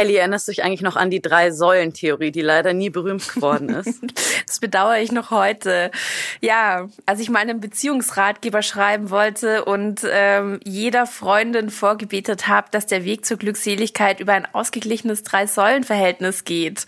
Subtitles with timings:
[0.00, 4.00] Ellie, erinnerst du dich eigentlich noch an die Drei-Säulen-Theorie, die leider nie berühmt geworden ist?
[4.46, 5.90] das bedauere ich noch heute.
[6.40, 12.86] Ja, als ich mal einen Beziehungsratgeber schreiben wollte und ähm, jeder Freundin vorgebetet habe, dass
[12.86, 16.86] der Weg zur Glückseligkeit über ein ausgeglichenes Drei-Säulen-Verhältnis geht.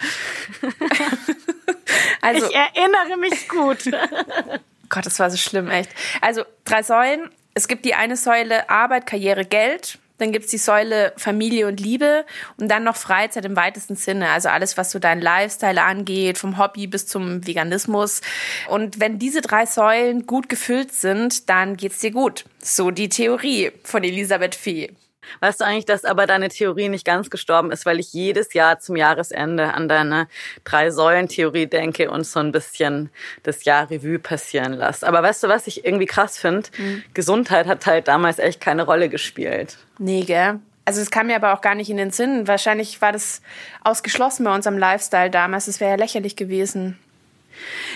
[2.23, 3.85] also, ich erinnere mich gut.
[4.89, 5.91] Gott, das war so schlimm, echt.
[6.23, 7.31] Also drei Säulen.
[7.55, 9.99] Es gibt die eine Säule Arbeit, Karriere, Geld.
[10.23, 12.25] Dann gibt's die Säule Familie und Liebe
[12.57, 14.31] und dann noch Freizeit im weitesten Sinne.
[14.31, 18.21] Also alles, was so dein Lifestyle angeht, vom Hobby bis zum Veganismus.
[18.69, 22.45] Und wenn diese drei Säulen gut gefüllt sind, dann geht's dir gut.
[22.61, 24.93] So die Theorie von Elisabeth Fee.
[25.41, 28.79] Weißt du eigentlich, dass aber deine Theorie nicht ganz gestorben ist, weil ich jedes Jahr
[28.79, 30.29] zum Jahresende an deine
[30.65, 33.11] Drei-Säulen-Theorie denke und so ein bisschen
[33.43, 35.07] das Jahr Revue passieren lasse.
[35.07, 36.69] Aber weißt du, was ich irgendwie krass finde?
[36.79, 37.03] Mhm.
[37.15, 39.79] Gesundheit hat halt damals echt keine Rolle gespielt.
[39.99, 40.61] Nee, gell?
[40.85, 42.49] Also es kam mir aber auch gar nicht in den Sinn.
[42.49, 43.41] Wahrscheinlich war das
[43.85, 45.69] ausgeschlossen bei unserem Lifestyle damals.
[45.69, 46.99] Es wäre ja lächerlich gewesen.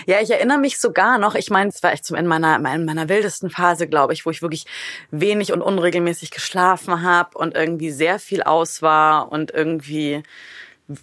[0.05, 3.09] Ja, ich erinnere mich sogar noch, ich meine, es war echt zum Ende meiner, meiner
[3.09, 4.65] wildesten Phase, glaube ich, wo ich wirklich
[5.11, 10.23] wenig und unregelmäßig geschlafen habe und irgendwie sehr viel aus war und irgendwie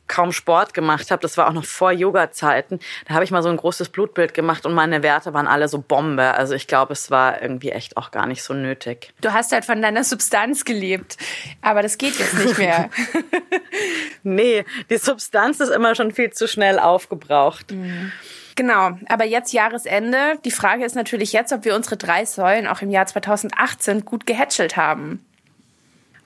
[0.08, 1.20] kaum Sport gemacht habe.
[1.20, 2.80] Das war auch noch vor Yoga-Zeiten.
[3.06, 5.78] Da habe ich mal so ein großes Blutbild gemacht und meine Werte waren alle so
[5.78, 6.34] Bombe.
[6.34, 9.12] Also ich glaube, es war irgendwie echt auch gar nicht so nötig.
[9.20, 11.16] Du hast halt von deiner Substanz gelebt,
[11.60, 12.88] aber das geht jetzt nicht mehr.
[14.22, 17.72] nee, die Substanz ist immer schon viel zu schnell aufgebraucht.
[17.72, 18.12] Mhm.
[18.56, 20.38] Genau, aber jetzt Jahresende.
[20.44, 24.27] Die Frage ist natürlich jetzt, ob wir unsere drei Säulen auch im Jahr 2018 gut
[24.27, 25.24] gehätschelt haben.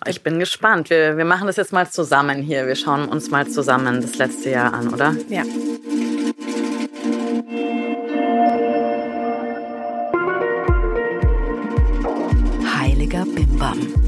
[0.07, 0.91] Ich bin gespannt.
[0.91, 2.67] Wir, wir machen das jetzt mal zusammen hier.
[2.67, 5.17] Wir schauen uns mal zusammen das letzte Jahr an, oder?
[5.29, 5.43] Ja.
[12.79, 14.08] Heiliger Bimbam.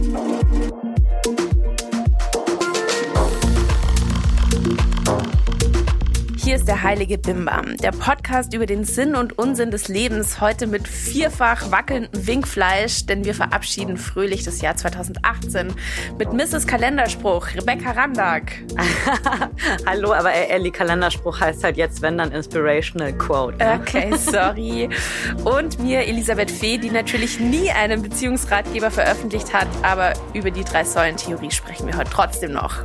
[6.50, 10.66] Hier ist der heilige Bimbam, der Podcast über den Sinn und Unsinn des Lebens, heute
[10.66, 15.72] mit vierfach wackelndem Winkfleisch, denn wir verabschieden fröhlich das Jahr 2018
[16.18, 16.66] mit Mrs.
[16.66, 18.64] Kalenderspruch, Rebecca Randack.
[19.86, 23.56] Hallo, aber Ellie, Kalenderspruch heißt halt jetzt, wenn dann Inspirational Quote.
[23.58, 23.78] Ne?
[23.80, 24.88] Okay, sorry.
[25.44, 31.52] Und mir Elisabeth Fee, die natürlich nie einen Beziehungsratgeber veröffentlicht hat, aber über die Drei-Säulen-Theorie
[31.52, 32.82] sprechen wir heute trotzdem noch.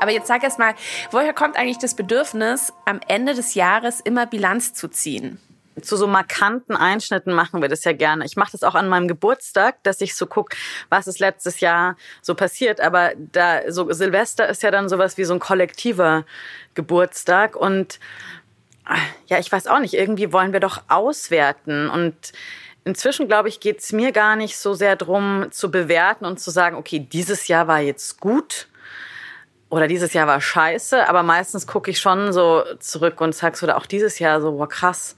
[0.00, 0.74] Aber jetzt sag erst mal,
[1.10, 5.40] woher kommt eigentlich das Bedürfnis, am Ende des Jahres immer Bilanz zu ziehen?
[5.82, 8.24] zu so markanten Einschnitten machen wir das ja gerne.
[8.24, 10.50] Ich mache das auch an meinem Geburtstag, dass ich so guck,
[10.88, 12.80] was ist letztes Jahr so passiert.
[12.80, 16.24] Aber da so Silvester ist ja dann sowas wie so ein kollektiver
[16.74, 18.00] Geburtstag und
[19.26, 19.94] ja, ich weiß auch nicht.
[19.94, 22.32] Irgendwie wollen wir doch auswerten und
[22.84, 26.50] Inzwischen, glaube ich, geht es mir gar nicht so sehr drum zu bewerten und zu
[26.50, 28.66] sagen, okay, dieses Jahr war jetzt gut
[29.70, 33.66] oder dieses Jahr war scheiße, aber meistens gucke ich schon so zurück und sag so,
[33.66, 35.16] oder auch dieses Jahr so, wow, krass,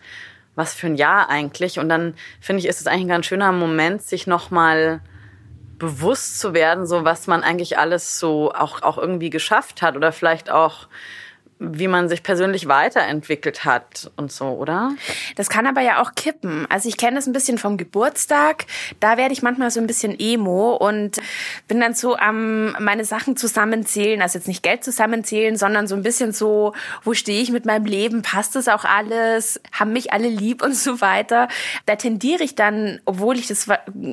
[0.56, 1.78] was für ein Jahr eigentlich.
[1.78, 5.00] Und dann finde ich, ist es eigentlich ein ganz schöner Moment, sich nochmal
[5.78, 10.12] bewusst zu werden, so was man eigentlich alles so auch, auch irgendwie geschafft hat oder
[10.12, 10.88] vielleicht auch
[11.60, 14.94] wie man sich persönlich weiterentwickelt hat und so, oder?
[15.36, 16.66] Das kann aber ja auch kippen.
[16.70, 18.64] Also ich kenne das ein bisschen vom Geburtstag.
[18.98, 21.18] Da werde ich manchmal so ein bisschen emo und
[21.68, 26.02] bin dann so am meine Sachen zusammenzählen, also jetzt nicht Geld zusammenzählen, sondern so ein
[26.02, 26.72] bisschen so,
[27.04, 28.22] wo stehe ich mit meinem Leben?
[28.22, 29.60] Passt das auch alles?
[29.70, 31.48] Haben mich alle lieb und so weiter?
[31.84, 33.66] Da tendiere ich dann, obwohl ich das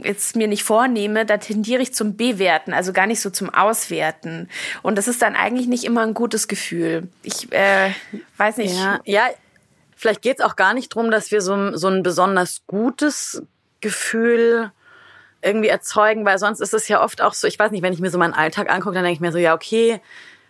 [0.03, 4.49] jetzt mir nicht vornehme, da tendiere ich zum Bewerten, also gar nicht so zum Auswerten.
[4.83, 7.07] Und das ist dann eigentlich nicht immer ein gutes Gefühl.
[7.23, 7.91] Ich ich äh,
[8.37, 8.75] weiß nicht.
[8.75, 9.29] Ja, ja
[9.95, 13.43] vielleicht geht es auch gar nicht drum, dass wir so, so ein besonders gutes
[13.81, 14.71] Gefühl
[15.41, 17.99] irgendwie erzeugen, weil sonst ist es ja oft auch so, ich weiß nicht, wenn ich
[17.99, 20.01] mir so meinen Alltag angucke, dann denke ich mir so, ja, okay,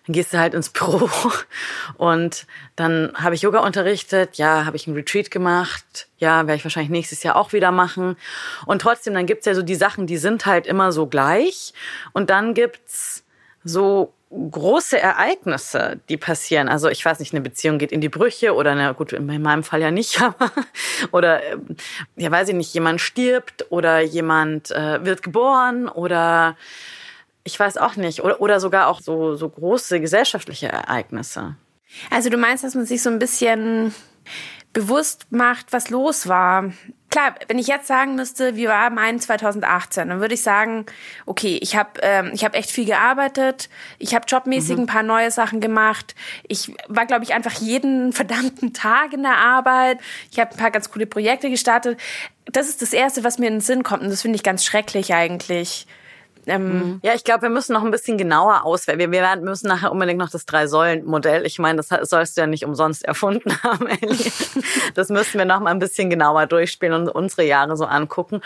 [0.06, 1.09] dann gehst du halt ins Büro
[1.98, 6.64] und dann habe ich Yoga unterrichtet, ja, habe ich einen Retreat gemacht, ja, werde ich
[6.64, 8.16] wahrscheinlich nächstes Jahr auch wieder machen.
[8.66, 11.74] Und trotzdem, dann gibt's ja so die Sachen, die sind halt immer so gleich.
[12.13, 13.25] Und dann gibt's
[13.66, 16.68] so große Ereignisse, die passieren.
[16.68, 19.63] Also ich weiß nicht, eine Beziehung geht in die Brüche oder na gut, in meinem
[19.63, 20.51] Fall ja nicht, aber
[21.12, 21.75] oder ähm,
[22.15, 26.57] ja weiß ich nicht, jemand stirbt oder jemand äh, wird geboren oder
[27.44, 31.56] ich weiß auch nicht oder oder sogar auch so so große gesellschaftliche Ereignisse.
[32.09, 33.95] Also du meinst, dass man sich so ein bisschen
[34.74, 36.74] bewusst macht, was los war
[37.09, 40.86] Klar, wenn ich jetzt sagen müsste, wie war mein 2018, dann würde ich sagen,
[41.25, 44.83] okay, ich habe ähm, ich habe echt viel gearbeitet, ich habe jobmäßig mhm.
[44.83, 46.15] ein paar neue Sachen gemacht,
[46.48, 50.00] ich war glaube ich einfach jeden verdammten Tag in der Arbeit,
[50.31, 51.98] ich habe ein paar ganz coole Projekte gestartet.
[52.45, 54.65] Das ist das erste, was mir in den Sinn kommt und das finde ich ganz
[54.65, 55.88] schrecklich eigentlich.
[56.48, 57.00] Ähm, mhm.
[57.04, 59.00] ja, ich glaube, wir müssen noch ein bisschen genauer auswählen.
[59.00, 61.46] Wir, wir müssen nachher unbedingt noch das Drei-Säulen-Modell.
[61.46, 64.32] Ich meine, das sollst du ja nicht umsonst erfunden haben, Ellie.
[64.96, 68.42] Das müssen wir noch mal ein bisschen genauer durchspielen und unsere Jahre so angucken.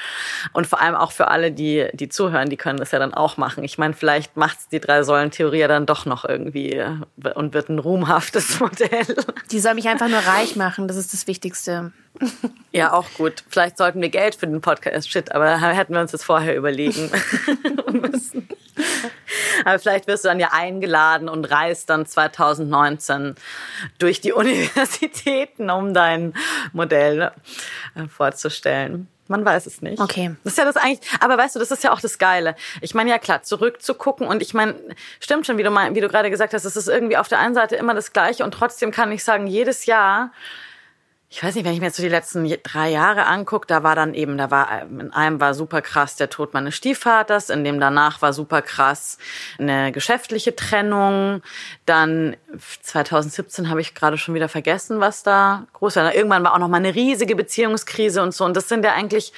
[0.54, 3.38] Und vor allem auch für alle, die, die zuhören, die können das ja dann auch
[3.38, 3.64] machen.
[3.64, 6.96] Ich meine, vielleicht macht's die Drei-Säulen-Theorie ja dann doch noch irgendwie äh,
[7.36, 9.16] und wird ein ruhmhaftes Modell.
[9.52, 10.88] Die soll mich einfach nur reich machen.
[10.88, 11.92] Das ist das Wichtigste.
[12.74, 13.44] Ja, auch gut.
[13.50, 17.12] Vielleicht sollten wir Geld für den Podcast shit, aber hätten wir uns das vorher überlegen
[17.92, 18.48] müssen.
[19.66, 23.36] Aber vielleicht wirst du dann ja eingeladen und reist dann 2019
[24.00, 26.34] durch die Universitäten, um dein
[26.72, 27.32] Modell
[27.96, 29.10] äh, vorzustellen.
[29.28, 30.02] Man weiß es nicht.
[30.02, 30.36] Okay.
[30.44, 32.56] Das ist ja das eigentlich, aber weißt du, das ist ja auch das Geile.
[32.82, 34.76] Ich meine, ja klar, zurückzugucken und ich meine,
[35.20, 37.40] stimmt schon, wie du, mal, wie du gerade gesagt hast, es ist irgendwie auf der
[37.40, 40.32] einen Seite immer das Gleiche und trotzdem kann ich sagen, jedes Jahr
[41.34, 43.96] ich weiß nicht, wenn ich mir jetzt so die letzten drei Jahre angucke, da war
[43.96, 47.80] dann eben, da war, in einem war super krass der Tod meines Stiefvaters, in dem
[47.80, 49.18] danach war super krass
[49.58, 51.42] eine geschäftliche Trennung.
[51.86, 52.36] Dann
[52.82, 56.14] 2017 habe ich gerade schon wieder vergessen, was da groß war.
[56.14, 58.44] Irgendwann war auch noch mal eine riesige Beziehungskrise und so.
[58.44, 59.32] Und das sind ja eigentlich,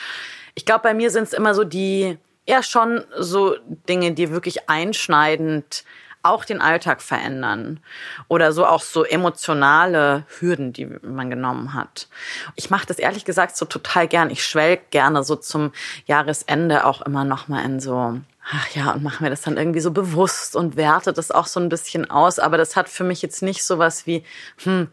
[0.55, 2.17] ich glaube, bei mir sind es immer so die,
[2.47, 3.55] ja schon so
[3.87, 5.83] Dinge, die wirklich einschneidend
[6.23, 7.79] auch den Alltag verändern
[8.27, 12.07] oder so auch so emotionale Hürden, die man genommen hat.
[12.55, 14.29] Ich mache das ehrlich gesagt so total gern.
[14.29, 15.71] Ich schwelg gerne so zum
[16.05, 18.19] Jahresende auch immer noch mal in so
[18.51, 21.59] ach ja, und machen wir das dann irgendwie so bewusst und wertet das auch so
[21.59, 22.39] ein bisschen aus.
[22.39, 24.23] Aber das hat für mich jetzt nicht so was wie,
[24.63, 24.89] hm,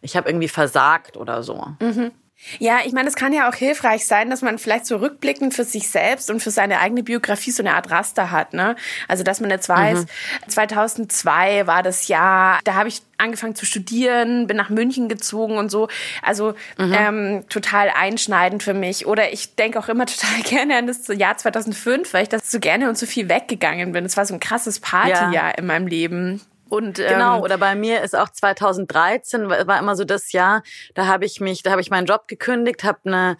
[0.00, 1.66] ich habe irgendwie versagt oder so.
[1.80, 2.12] Mhm.
[2.58, 5.64] Ja, ich meine, es kann ja auch hilfreich sein, dass man vielleicht so rückblickend für
[5.64, 8.54] sich selbst und für seine eigene Biografie so eine Art Raster hat.
[8.54, 8.76] Ne?
[9.08, 10.48] Also, dass man jetzt weiß, mhm.
[10.48, 15.70] 2002 war das Jahr, da habe ich angefangen zu studieren, bin nach München gezogen und
[15.70, 15.88] so.
[16.22, 16.92] Also mhm.
[16.92, 19.06] ähm, total einschneidend für mich.
[19.06, 22.60] Oder ich denke auch immer total gerne an das Jahr 2005, weil ich das so
[22.60, 24.04] gerne und so viel weggegangen bin.
[24.04, 25.50] Es war so ein krasses Partyjahr ja.
[25.50, 26.40] in meinem Leben.
[26.74, 30.62] Und, ähm, genau, oder bei mir ist auch 2013 war immer so das Jahr,
[30.94, 33.36] da habe ich mich, da habe ich meinen Job gekündigt, habe eine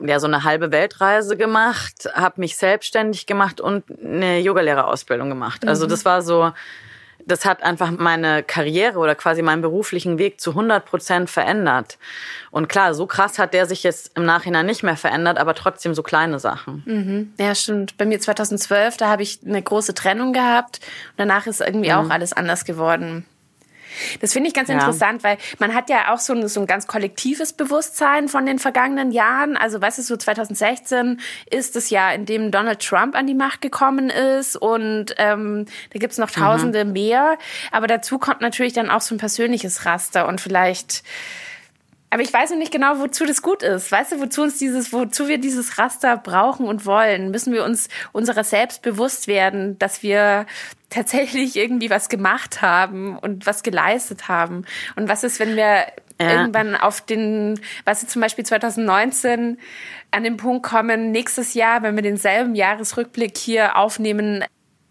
[0.00, 5.66] ja so eine halbe Weltreise gemacht, habe mich selbstständig gemacht und eine Yogalehrerausbildung gemacht.
[5.66, 5.90] Also mhm.
[5.90, 6.52] das war so
[7.26, 11.98] das hat einfach meine Karriere oder quasi meinen beruflichen Weg zu 100 Prozent verändert.
[12.50, 15.94] Und klar, so krass hat der sich jetzt im Nachhinein nicht mehr verändert, aber trotzdem
[15.94, 16.82] so kleine Sachen.
[16.86, 17.32] Mhm.
[17.38, 17.96] Ja, stimmt.
[17.96, 21.96] Bei mir 2012, da habe ich eine große Trennung gehabt und danach ist irgendwie mhm.
[21.96, 23.24] auch alles anders geworden.
[24.20, 24.74] Das finde ich ganz ja.
[24.74, 28.58] interessant, weil man hat ja auch so ein, so ein ganz kollektives Bewusstsein von den
[28.58, 29.56] vergangenen Jahren.
[29.56, 31.20] Also, weißt du, so 2016
[31.50, 35.98] ist das Jahr, in dem Donald Trump an die Macht gekommen ist und ähm, da
[35.98, 36.92] gibt's noch Tausende mhm.
[36.92, 37.38] mehr.
[37.70, 41.02] Aber dazu kommt natürlich dann auch so ein persönliches Raster und vielleicht
[42.14, 43.90] aber ich weiß noch nicht genau, wozu das gut ist.
[43.90, 47.32] Weißt du, wozu uns dieses, wozu wir dieses Raster brauchen und wollen?
[47.32, 50.46] Müssen wir uns unserer selbst bewusst werden, dass wir
[50.94, 54.64] tatsächlich irgendwie was gemacht haben und was geleistet haben?
[54.96, 55.86] Und was ist, wenn wir
[56.20, 56.30] ja.
[56.30, 59.58] irgendwann auf den, was jetzt zum Beispiel 2019
[60.10, 64.44] an den Punkt kommen, nächstes Jahr, wenn wir denselben Jahresrückblick hier aufnehmen,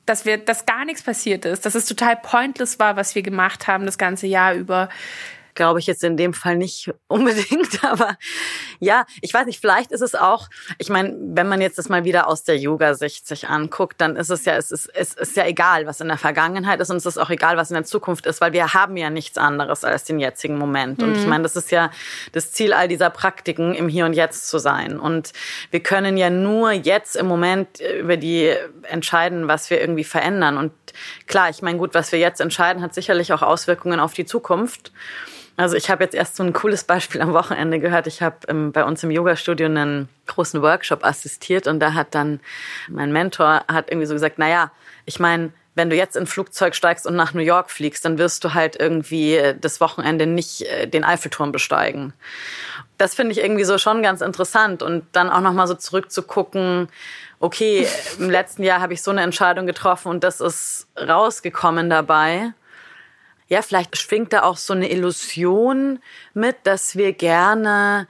[0.06, 3.68] dass wir, dass gar nichts passiert ist, dass es total pointless war, was wir gemacht
[3.68, 4.90] haben das ganze Jahr über
[5.56, 8.18] glaube ich jetzt in dem Fall nicht unbedingt, aber
[8.80, 12.04] ja, ich weiß nicht, vielleicht ist es auch, ich meine, wenn man jetzt das mal
[12.04, 15.46] wieder aus der Yoga-Sicht sich anguckt, dann ist es ja, es ist, es ist ja
[15.46, 18.26] egal, was in der Vergangenheit ist und es ist auch egal, was in der Zukunft
[18.26, 21.02] ist, weil wir haben ja nichts anderes als den jetzigen Moment.
[21.02, 21.16] Und mhm.
[21.16, 21.92] ich meine, das ist ja
[22.32, 25.00] das Ziel all dieser Praktiken, im Hier und Jetzt zu sein.
[25.00, 25.34] Und
[25.72, 30.58] wir können ja nur jetzt im Moment über die entscheiden, was wir irgendwie verändern.
[30.58, 30.72] Und
[31.28, 34.92] klar, ich meine, gut, was wir jetzt entscheiden, hat sicherlich auch Auswirkungen auf die Zukunft.
[35.56, 38.08] Also ich habe jetzt erst so ein cooles Beispiel am Wochenende gehört.
[38.08, 42.40] Ich habe ähm, bei uns im Yoga-Studio einen großen Workshop assistiert und da hat dann
[42.90, 44.72] mein Mentor hat irgendwie so gesagt, na ja,
[45.06, 48.18] ich meine, wenn du jetzt in ein Flugzeug steigst und nach New York fliegst, dann
[48.18, 52.14] wirst du halt irgendwie äh, das Wochenende nicht äh, den Eiffelturm besteigen.
[52.98, 56.90] Das finde ich irgendwie so schon ganz interessant und dann auch noch mal so zurückzugucken,
[57.40, 57.88] okay,
[58.20, 62.54] im letzten Jahr habe ich so eine Entscheidung getroffen und das ist rausgekommen dabei
[63.48, 66.00] ja, vielleicht schwingt da auch so eine Illusion
[66.34, 68.08] mit, dass wir gerne,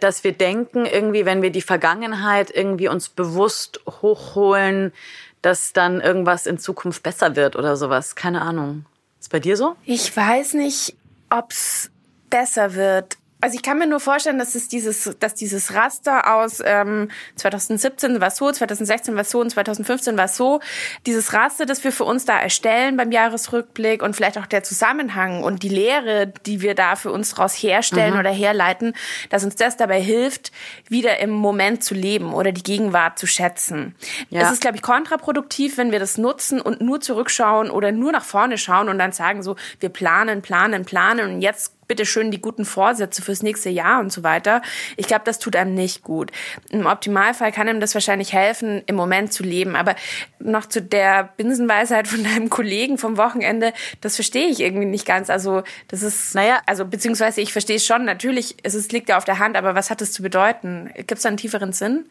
[0.00, 4.92] dass wir denken, irgendwie, wenn wir die Vergangenheit irgendwie uns bewusst hochholen,
[5.40, 8.14] dass dann irgendwas in Zukunft besser wird oder sowas.
[8.14, 8.86] Keine Ahnung.
[9.20, 9.76] Ist bei dir so?
[9.84, 10.96] Ich weiß nicht,
[11.30, 11.90] ob's
[12.30, 13.18] besser wird.
[13.42, 18.20] Also ich kann mir nur vorstellen, dass es dieses, dass dieses Raster aus ähm, 2017
[18.20, 20.60] war so, 2016 war so und 2015 war so,
[21.06, 25.42] dieses Raster, das wir für uns da erstellen beim Jahresrückblick und vielleicht auch der Zusammenhang
[25.42, 28.20] und die Lehre, die wir da für uns daraus herstellen mhm.
[28.20, 28.94] oder herleiten,
[29.30, 30.52] dass uns das dabei hilft,
[30.88, 33.96] wieder im Moment zu leben oder die Gegenwart zu schätzen.
[34.30, 34.42] Ja.
[34.42, 38.24] Es ist, glaube ich, kontraproduktiv, wenn wir das nutzen und nur zurückschauen oder nur nach
[38.24, 42.40] vorne schauen und dann sagen so, wir planen, planen, planen und jetzt bitte schön die
[42.40, 44.62] guten Vorsätze fürs nächste Jahr und so weiter.
[44.96, 46.30] Ich glaube, das tut einem nicht gut.
[46.70, 49.76] Im Optimalfall kann ihm das wahrscheinlich helfen, im Moment zu leben.
[49.76, 49.94] Aber
[50.38, 55.30] noch zu der Binsenweisheit von deinem Kollegen vom Wochenende, das verstehe ich irgendwie nicht ganz.
[55.30, 58.04] Also, das ist, naja, also, beziehungsweise ich verstehe es schon.
[58.04, 60.90] Natürlich, es ist, liegt ja auf der Hand, aber was hat es zu bedeuten?
[60.94, 62.06] Gibt es da einen tieferen Sinn?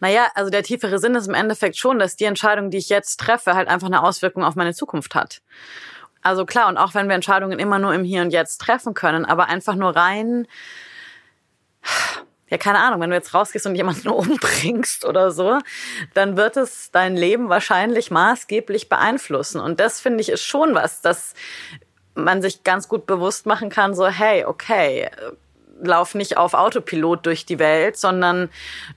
[0.00, 3.18] Naja, also der tiefere Sinn ist im Endeffekt schon, dass die Entscheidung, die ich jetzt
[3.18, 5.40] treffe, halt einfach eine Auswirkung auf meine Zukunft hat.
[6.26, 9.24] Also klar, und auch wenn wir Entscheidungen immer nur im Hier und Jetzt treffen können,
[9.24, 10.48] aber einfach nur rein,
[12.48, 15.60] ja, keine Ahnung, wenn du jetzt rausgehst und jemanden umbringst oder so,
[16.14, 19.60] dann wird es dein Leben wahrscheinlich maßgeblich beeinflussen.
[19.60, 21.34] Und das finde ich ist schon was, dass
[22.16, 25.08] man sich ganz gut bewusst machen kann, so, hey, okay,
[25.82, 28.48] lauf nicht auf Autopilot durch die Welt, sondern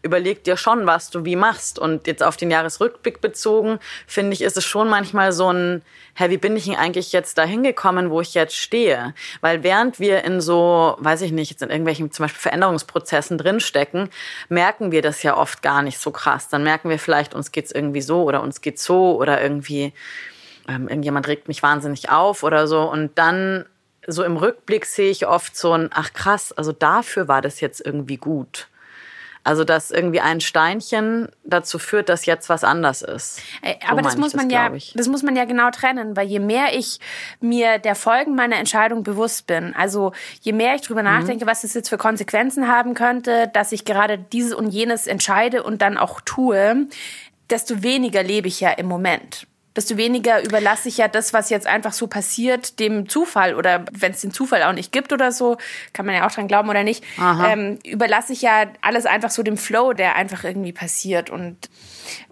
[0.01, 1.79] überleg dir schon, was du wie machst.
[1.79, 5.81] Und jetzt auf den Jahresrückblick bezogen, finde ich, ist es schon manchmal so ein,
[6.15, 9.13] hä, wie bin ich denn eigentlich jetzt da hingekommen, wo ich jetzt stehe?
[9.41, 14.09] Weil während wir in so, weiß ich nicht, jetzt in irgendwelchen zum Beispiel Veränderungsprozessen drinstecken,
[14.47, 16.49] merken wir das ja oft gar nicht so krass.
[16.49, 19.93] Dann merken wir vielleicht, uns geht's irgendwie so oder uns geht's so oder irgendwie,
[20.67, 22.83] ähm, irgendjemand regt mich wahnsinnig auf oder so.
[22.83, 23.65] Und dann
[24.11, 27.85] so im Rückblick sehe ich oft so ein, ach krass, also dafür war das jetzt
[27.85, 28.67] irgendwie gut.
[29.43, 33.41] Also dass irgendwie ein Steinchen dazu führt, dass jetzt was anders ist.
[33.61, 36.27] Äh, so Aber das muss man das, ja, das muss man ja genau trennen, weil
[36.27, 36.99] je mehr ich
[37.39, 40.11] mir der Folgen meiner Entscheidung bewusst bin, also
[40.41, 41.07] je mehr ich drüber mhm.
[41.07, 45.63] nachdenke, was es jetzt für Konsequenzen haben könnte, dass ich gerade dieses und jenes entscheide
[45.63, 46.87] und dann auch tue,
[47.49, 49.47] desto weniger lebe ich ja im Moment
[49.79, 54.11] desto weniger überlasse ich ja das, was jetzt einfach so passiert, dem Zufall oder wenn
[54.11, 55.57] es den Zufall auch nicht gibt oder so,
[55.93, 59.41] kann man ja auch dran glauben oder nicht, ähm, überlasse ich ja alles einfach so
[59.41, 61.69] dem Flow, der einfach irgendwie passiert und,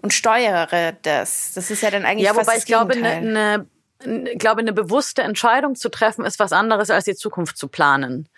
[0.02, 1.52] und steuere das.
[1.54, 3.66] Das ist ja dann eigentlich ja, wobei ich glaube, eine
[4.02, 8.28] ne, glaube, eine bewusste Entscheidung zu treffen, ist was anderes, als die Zukunft zu planen.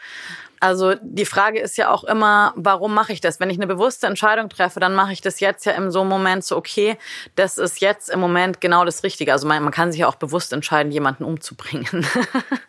[0.61, 3.41] Also die Frage ist ja auch immer, warum mache ich das?
[3.41, 6.45] Wenn ich eine bewusste Entscheidung treffe, dann mache ich das jetzt ja im so Moment
[6.45, 6.99] so, okay,
[7.35, 9.33] das ist jetzt im Moment genau das Richtige.
[9.33, 12.07] Also man, man kann sich ja auch bewusst entscheiden, jemanden umzubringen.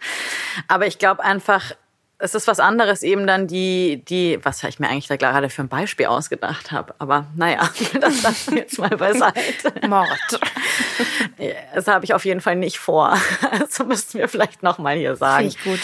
[0.69, 1.73] Aber ich glaube einfach,
[2.17, 5.63] es ist was anderes eben dann die, die, was ich mir eigentlich da gerade für
[5.63, 6.95] ein Beispiel ausgedacht habe.
[6.99, 7.69] Aber naja,
[7.99, 9.73] das lassen wir jetzt mal beiseite.
[9.87, 10.39] Mord.
[11.75, 13.17] Das habe ich auf jeden Fall nicht vor.
[13.51, 15.51] Also müssten wir vielleicht nochmal hier sagen.
[15.51, 15.79] Finde ich gut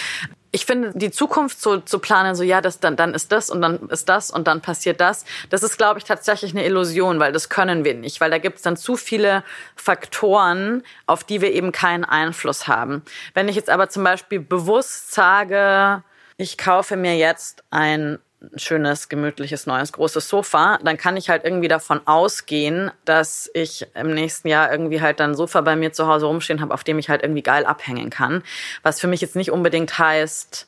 [0.52, 3.62] ich finde, die Zukunft so zu planen, so ja, das dann, dann ist das und
[3.62, 7.32] dann ist das und dann passiert das, das ist, glaube ich, tatsächlich eine Illusion, weil
[7.32, 9.44] das können wir nicht, weil da gibt es dann zu viele
[9.76, 13.04] Faktoren, auf die wir eben keinen Einfluss haben.
[13.34, 16.04] Wenn ich jetzt aber zum Beispiel bewusst sage,
[16.38, 18.20] ich kaufe mir jetzt ein
[18.56, 24.14] schönes, gemütliches, neues, großes Sofa, dann kann ich halt irgendwie davon ausgehen, dass ich im
[24.14, 27.00] nächsten Jahr irgendwie halt dann ein Sofa bei mir zu Hause rumstehen habe, auf dem
[27.00, 28.44] ich halt irgendwie geil abhängen kann.
[28.84, 30.68] Was für mich jetzt nicht unbedingt heißt,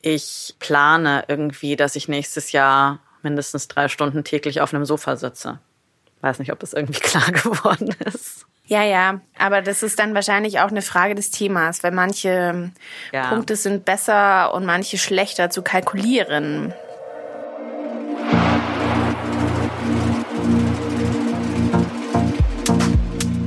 [0.00, 5.58] ich plane irgendwie, dass ich nächstes Jahr mindestens drei Stunden täglich auf einem Sofa sitze.
[6.20, 8.46] Weiß nicht, ob das irgendwie klar geworden ist.
[8.66, 12.70] Ja, ja, aber das ist dann wahrscheinlich auch eine Frage des Themas, weil manche
[13.12, 13.28] ja.
[13.28, 16.72] Punkte sind besser und manche schlechter zu kalkulieren.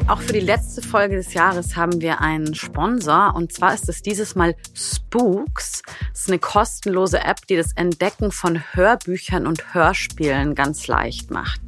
[0.08, 4.04] Auch für die letzte Folge des Jahres haben wir einen Sponsor und zwar ist es
[4.04, 5.82] dieses Mal Spooks.
[6.12, 11.60] Das ist eine kostenlose App, die das Entdecken von Hörbüchern und Hörspielen ganz leicht macht.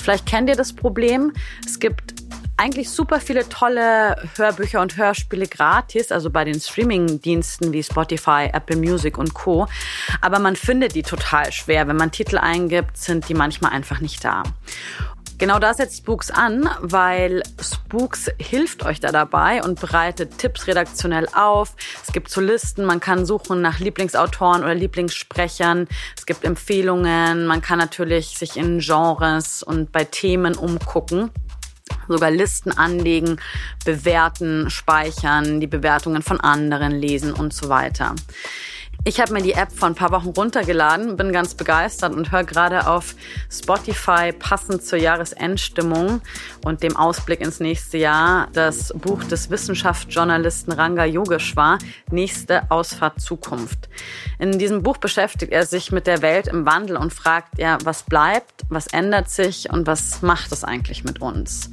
[0.00, 1.34] Vielleicht kennt ihr das Problem.
[1.66, 2.14] Es gibt
[2.56, 8.76] eigentlich super viele tolle Hörbücher und Hörspiele gratis, also bei den Streaming-Diensten wie Spotify, Apple
[8.76, 9.68] Music und Co.
[10.22, 11.86] Aber man findet die total schwer.
[11.86, 14.44] Wenn man Titel eingibt, sind die manchmal einfach nicht da.
[15.38, 21.28] Genau da setzt Spooks an, weil Spooks hilft euch da dabei und bereitet Tipps redaktionell
[21.34, 21.74] auf.
[22.02, 25.88] Es gibt so Listen, man kann suchen nach Lieblingsautoren oder Lieblingssprechern.
[26.16, 31.30] Es gibt Empfehlungen, man kann natürlich sich in Genres und bei Themen umgucken
[32.08, 33.40] sogar Listen anlegen,
[33.84, 38.14] bewerten, speichern, die Bewertungen von anderen lesen und so weiter.
[39.08, 42.42] Ich habe mir die App vor ein paar Wochen runtergeladen, bin ganz begeistert und höre
[42.42, 43.14] gerade auf
[43.48, 46.22] Spotify passend zur Jahresendstimmung
[46.64, 51.78] und dem Ausblick ins nächste Jahr das Buch des Wissenschaftsjournalisten Ranga Yogeshwar,
[52.10, 53.88] Nächste Ausfahrt Zukunft.
[54.40, 58.02] In diesem Buch beschäftigt er sich mit der Welt im Wandel und fragt, ja, was
[58.02, 61.70] bleibt, was ändert sich und was macht es eigentlich mit uns?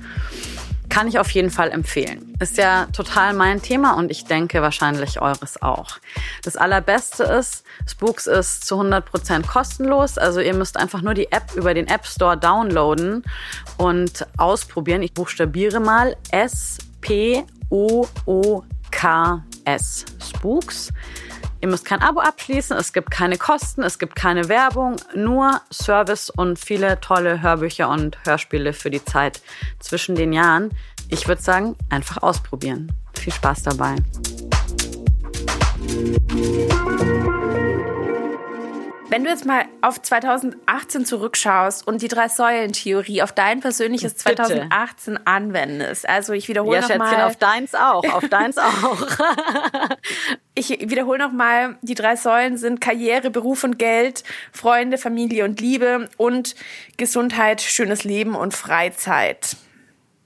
[0.93, 2.35] Kann ich auf jeden Fall empfehlen.
[2.39, 5.97] Ist ja total mein Thema und ich denke wahrscheinlich eures auch.
[6.43, 10.19] Das allerbeste ist, Spooks ist zu 100% kostenlos.
[10.19, 13.23] Also ihr müsst einfach nur die App über den App Store downloaden
[13.77, 15.01] und ausprobieren.
[15.01, 17.55] Ich buchstabiere mal S-P-O-O-K-S.
[20.21, 20.89] Spooks.
[21.63, 26.29] Ihr müsst kein Abo abschließen, es gibt keine Kosten, es gibt keine Werbung, nur Service
[26.29, 29.41] und viele tolle Hörbücher und Hörspiele für die Zeit
[29.79, 30.71] zwischen den Jahren.
[31.07, 32.91] Ich würde sagen, einfach ausprobieren.
[33.13, 33.95] Viel Spaß dabei.
[39.13, 44.37] Wenn du jetzt mal auf 2018 zurückschaust und die Drei-Säulen-Theorie auf dein persönliches Bitte.
[44.37, 49.05] 2018 anwendest, also ich wiederhole Ja, noch Schätzchen, mal, auf deins auch, auf deins auch.
[50.55, 55.61] ich wiederhole noch mal, die drei Säulen sind Karriere, Beruf und Geld, Freunde, Familie und
[55.61, 56.55] Liebe und
[56.97, 59.57] Gesundheit, schönes Leben und Freizeit.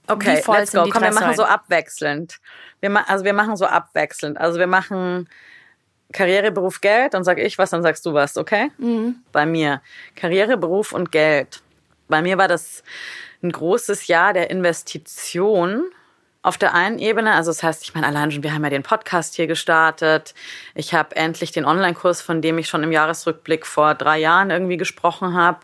[0.06, 0.88] Okay, let's go.
[0.90, 2.38] Komm, wir machen so abwechselnd.
[2.80, 4.38] Wir ma also wir machen so abwechselnd.
[4.38, 5.28] Also wir machen
[6.12, 8.70] Karriere, Beruf, Geld, dann sag ich was, dann sagst du was, okay?
[9.32, 9.82] Bei mir.
[10.16, 11.60] Karriere, Beruf und Geld.
[12.08, 12.82] Bei mir war das
[13.42, 15.84] ein großes Jahr der Investition.
[16.40, 18.84] Auf der einen Ebene, also das heißt, ich meine, allein schon, wir haben ja den
[18.84, 20.34] Podcast hier gestartet.
[20.74, 24.76] Ich habe endlich den Online-Kurs, von dem ich schon im Jahresrückblick vor drei Jahren irgendwie
[24.76, 25.60] gesprochen habe,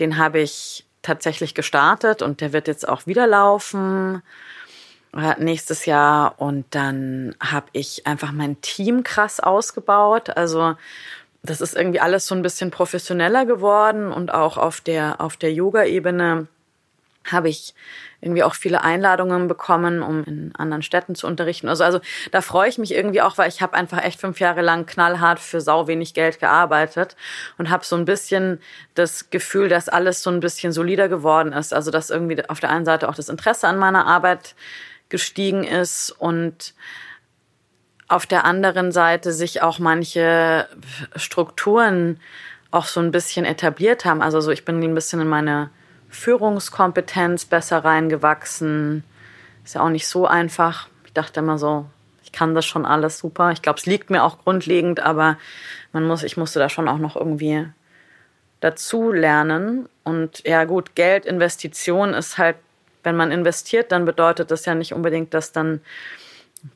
[0.00, 4.22] den habe ich tatsächlich gestartet und der wird jetzt auch wieder laufen
[5.38, 10.30] nächstes Jahr und dann habe ich einfach mein Team krass ausgebaut.
[10.36, 10.76] Also
[11.42, 15.52] das ist irgendwie alles so ein bisschen professioneller geworden und auch auf der auf der
[15.52, 16.46] Yoga-Ebene
[17.32, 17.74] habe ich
[18.20, 21.68] irgendwie auch viele Einladungen bekommen, um in anderen Städten zu unterrichten.
[21.68, 22.00] Also, also
[22.32, 25.38] da freue ich mich irgendwie auch, weil ich habe einfach echt fünf Jahre lang knallhart
[25.38, 27.16] für sau wenig Geld gearbeitet
[27.58, 28.60] und habe so ein bisschen
[28.94, 31.72] das Gefühl, dass alles so ein bisschen solider geworden ist.
[31.72, 34.56] Also dass irgendwie auf der einen Seite auch das Interesse an meiner Arbeit
[35.08, 36.74] gestiegen ist und
[38.08, 40.66] auf der anderen Seite sich auch manche
[41.16, 42.20] Strukturen
[42.70, 44.22] auch so ein bisschen etabliert haben.
[44.22, 45.70] Also so, ich bin ein bisschen in meine
[46.08, 49.04] Führungskompetenz besser reingewachsen.
[49.64, 50.88] Ist ja auch nicht so einfach.
[51.04, 51.86] Ich dachte immer so,
[52.22, 53.52] ich kann das schon alles super.
[53.52, 55.38] Ich glaube, es liegt mir auch grundlegend, aber
[55.92, 57.66] man muss, ich musste da schon auch noch irgendwie
[58.60, 59.88] dazu lernen.
[60.04, 62.56] Und ja gut, Geld, Investition ist halt,
[63.02, 65.80] wenn man investiert, dann bedeutet das ja nicht unbedingt, dass dann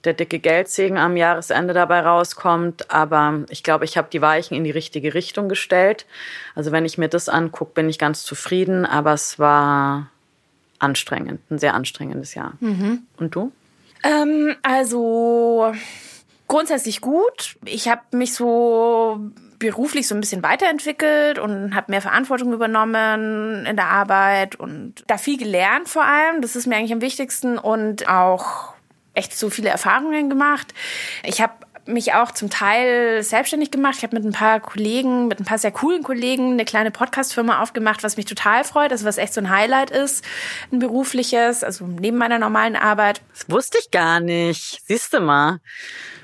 [0.04, 2.90] der dicke Geldsegen am Jahresende dabei rauskommt.
[2.90, 6.06] Aber ich glaube, ich habe die Weichen in die richtige Richtung gestellt.
[6.54, 8.87] Also wenn ich mir das angucke, bin ich ganz zufrieden.
[8.87, 10.08] Aber es war
[10.78, 12.54] anstrengend, ein sehr anstrengendes Jahr.
[13.16, 13.52] Und du?
[14.04, 15.72] Ähm, also
[16.48, 17.56] grundsätzlich gut.
[17.64, 19.20] Ich habe mich so
[19.62, 25.18] beruflich so ein bisschen weiterentwickelt und habe mehr Verantwortung übernommen in der Arbeit und da
[25.18, 26.42] viel gelernt vor allem.
[26.42, 28.75] Das ist mir eigentlich am wichtigsten und auch
[29.14, 30.75] echt so viele Erfahrungen gemacht.
[31.22, 31.53] Ich habe
[31.87, 33.94] mich auch zum Teil selbstständig gemacht.
[33.98, 37.62] Ich habe mit ein paar Kollegen, mit ein paar sehr coolen Kollegen eine kleine Podcast-Firma
[37.62, 40.25] aufgemacht, was mich total freut, also was echt so ein Highlight ist,
[40.72, 43.20] ein berufliches, also neben meiner normalen Arbeit.
[43.33, 44.81] Das wusste ich gar nicht.
[44.87, 45.61] Siehst du mal.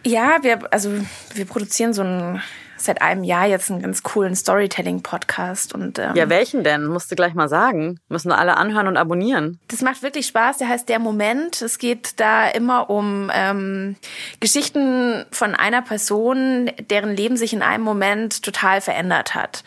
[0.04, 0.90] Ja, wir, also
[1.34, 2.42] wir produzieren so ein
[2.80, 6.86] seit einem Jahr jetzt einen ganz coolen Storytelling-Podcast und ähm, Ja, welchen denn?
[6.86, 8.00] Musst du gleich mal sagen.
[8.08, 9.58] Müssen alle anhören und abonnieren.
[9.68, 10.58] Das macht wirklich Spaß.
[10.58, 11.60] Der heißt Der Moment.
[11.62, 13.96] Es geht da immer um ähm,
[14.40, 19.64] Geschichten von einer Person, deren Leben sich in einem Moment total verändert hat.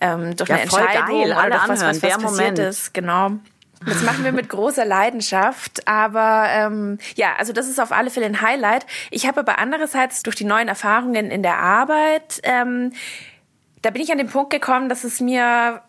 [0.00, 1.26] Ähm, durch Ja, eine Entscheidung geil.
[1.32, 2.58] oder Alle durch was, was, was passiert Moment.
[2.58, 2.94] ist.
[2.94, 3.32] Genau.
[3.86, 8.26] Das machen wir mit großer Leidenschaft, aber ähm, ja, also das ist auf alle Fälle
[8.26, 8.84] ein Highlight.
[9.10, 12.92] Ich habe aber andererseits durch die neuen Erfahrungen in der Arbeit, ähm,
[13.80, 15.82] da bin ich an den Punkt gekommen, dass es mir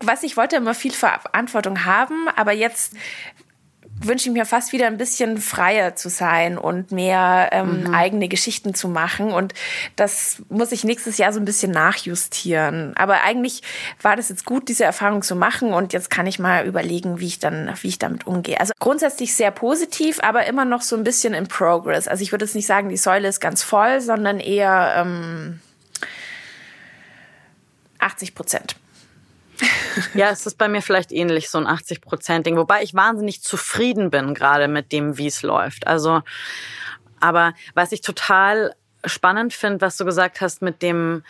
[0.00, 2.94] was ich wollte immer viel Verantwortung haben, aber jetzt
[4.00, 8.74] wünsche ich mir fast wieder ein bisschen freier zu sein und mehr ähm, eigene Geschichten
[8.74, 9.32] zu machen.
[9.32, 9.54] Und
[9.96, 12.94] das muss ich nächstes Jahr so ein bisschen nachjustieren.
[12.96, 13.62] Aber eigentlich
[14.02, 15.72] war das jetzt gut, diese Erfahrung zu machen.
[15.72, 18.60] Und jetzt kann ich mal überlegen, wie ich dann, wie ich damit umgehe.
[18.60, 22.08] Also grundsätzlich sehr positiv, aber immer noch so ein bisschen in Progress.
[22.08, 25.60] Also ich würde jetzt nicht sagen, die Säule ist ganz voll, sondern eher ähm,
[27.98, 28.76] 80 Prozent.
[30.14, 32.56] Ja, es ist bei mir vielleicht ähnlich, so ein 80-Prozent-Ding.
[32.56, 35.86] Wobei ich wahnsinnig zufrieden bin, gerade mit dem, wie es läuft.
[35.86, 36.22] Also,
[37.20, 38.74] aber was ich total
[39.06, 41.22] spannend finde, was du gesagt hast mit dem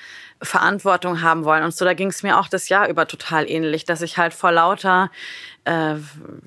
[0.43, 1.85] Verantwortung haben wollen und so.
[1.85, 5.11] Da ging es mir auch das Jahr über total ähnlich, dass ich halt vor lauter
[5.65, 5.95] äh,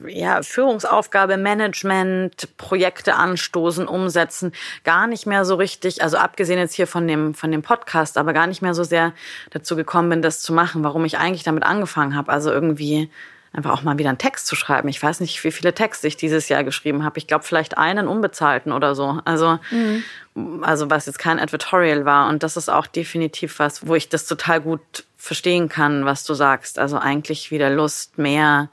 [0.07, 6.87] ja, Führungsaufgabe, Management, Projekte anstoßen, umsetzen, gar nicht mehr so richtig, also abgesehen jetzt hier
[6.87, 9.13] von dem, von dem Podcast, aber gar nicht mehr so sehr
[9.49, 12.31] dazu gekommen bin, das zu machen, warum ich eigentlich damit angefangen habe.
[12.31, 13.09] Also irgendwie
[13.53, 14.87] einfach auch mal wieder einen Text zu schreiben.
[14.87, 17.17] Ich weiß nicht, wie viele Texte ich dieses Jahr geschrieben habe.
[17.17, 19.19] Ich glaube vielleicht einen unbezahlten oder so.
[19.25, 20.63] Also, mhm.
[20.63, 22.29] also was jetzt kein Advertorial war.
[22.29, 26.33] Und das ist auch definitiv was, wo ich das total gut verstehen kann, was du
[26.33, 26.79] sagst.
[26.79, 28.69] Also eigentlich wieder Lust, mehr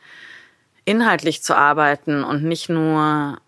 [0.84, 3.38] inhaltlich zu arbeiten und nicht nur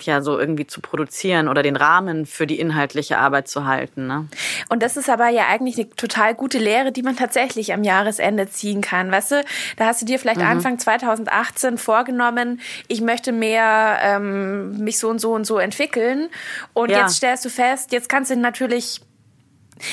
[0.00, 4.06] ja so irgendwie zu produzieren oder den Rahmen für die inhaltliche Arbeit zu halten.
[4.06, 4.26] Ne?
[4.68, 8.48] Und das ist aber ja eigentlich eine total gute Lehre, die man tatsächlich am Jahresende
[8.48, 9.10] ziehen kann.
[9.10, 9.44] Weißt du,
[9.76, 10.46] da hast du dir vielleicht mhm.
[10.46, 16.28] Anfang 2018 vorgenommen, ich möchte mehr ähm, mich so und so und so entwickeln.
[16.74, 17.02] Und ja.
[17.02, 19.00] jetzt stellst du fest, jetzt kannst du natürlich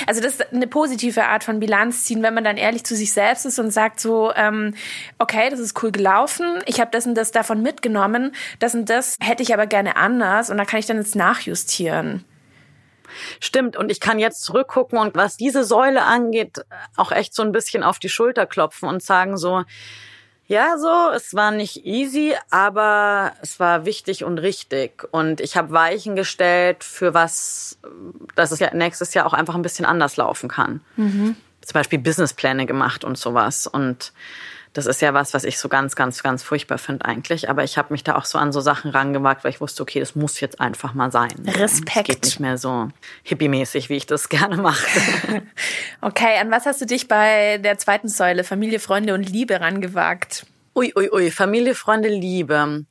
[0.08, 3.12] also das ist eine positive Art von Bilanz ziehen, wenn man dann ehrlich zu sich
[3.12, 4.74] selbst ist und sagt so, ähm,
[5.18, 9.18] okay, das ist cool gelaufen, ich habe das und das davon mitgenommen, das und das
[9.22, 12.26] hätte ich aber gerne anders und da kann ich dann jetzt nachjustieren.
[13.40, 16.64] Stimmt, und ich kann jetzt zurückgucken und was diese Säule angeht,
[16.96, 19.64] auch echt so ein bisschen auf die Schulter klopfen und sagen so,
[20.50, 25.08] ja, so, es war nicht easy, aber es war wichtig und richtig.
[25.12, 27.78] Und ich habe Weichen gestellt für was,
[28.34, 30.82] dass es ja nächstes Jahr auch einfach ein bisschen anders laufen kann.
[30.96, 31.36] Mhm.
[31.62, 33.68] Zum Beispiel Businesspläne gemacht und sowas.
[33.68, 34.12] Und
[34.74, 37.50] das ist ja was, was ich so ganz, ganz, ganz furchtbar finde eigentlich.
[37.50, 40.00] Aber ich habe mich da auch so an so Sachen rangewagt, weil ich wusste, okay,
[40.00, 41.32] das muss jetzt einfach mal sein.
[41.48, 42.10] Respekt.
[42.10, 42.90] Es geht nicht mehr so
[43.24, 44.88] hippie-mäßig, wie ich das gerne mache.
[46.02, 50.46] okay, an was hast du dich bei der zweiten Säule Familie, Freunde und Liebe rangewagt?
[50.76, 52.86] Ui, ui, ui, Familie, Freunde, Liebe.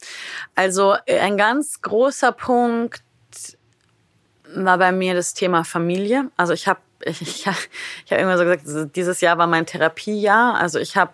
[0.56, 3.02] Also äh, ein ganz großer Punkt
[4.54, 6.30] war bei mir das Thema Familie.
[6.36, 10.56] Also ich habe ich, ich, ich hab immer so gesagt, dieses Jahr war mein Therapiejahr.
[10.56, 11.12] Also ich habe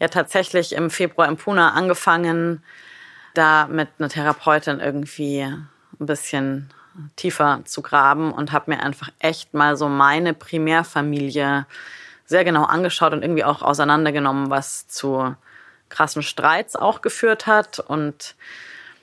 [0.00, 2.62] ja tatsächlich im Februar in Pune angefangen,
[3.34, 6.70] da mit einer Therapeutin irgendwie ein bisschen
[7.16, 11.66] tiefer zu graben und habe mir einfach echt mal so meine Primärfamilie
[12.26, 15.34] sehr genau angeschaut und irgendwie auch auseinandergenommen, was zu
[15.88, 18.34] krassen Streits auch geführt hat und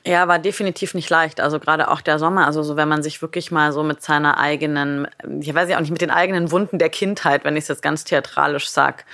[0.05, 1.39] ja, war definitiv nicht leicht.
[1.41, 4.37] Also gerade auch der Sommer, also so wenn man sich wirklich mal so mit seiner
[4.37, 5.07] eigenen,
[5.39, 7.81] ich weiß ja auch nicht, mit den eigenen Wunden der Kindheit, wenn ich es jetzt
[7.81, 9.05] ganz theatralisch sag,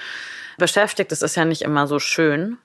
[0.61, 1.11] beschäftigt.
[1.11, 2.57] Das ist ja nicht immer so schön.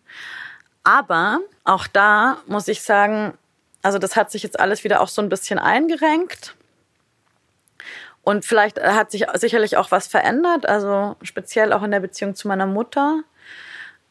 [0.85, 3.37] Aber auch da muss ich sagen,
[3.83, 6.55] also das hat sich jetzt alles wieder auch so ein bisschen eingerenkt.
[8.23, 12.49] Und vielleicht hat sich sicherlich auch was verändert, also speziell auch in der Beziehung zu
[12.49, 13.23] meiner Mutter.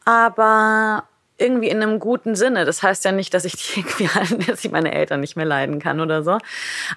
[0.04, 1.04] Aber
[1.38, 2.64] irgendwie in einem guten Sinne.
[2.64, 4.08] Das heißt ja nicht, dass ich die irgendwie,
[4.46, 6.38] dass ich meine Eltern nicht mehr leiden kann oder so.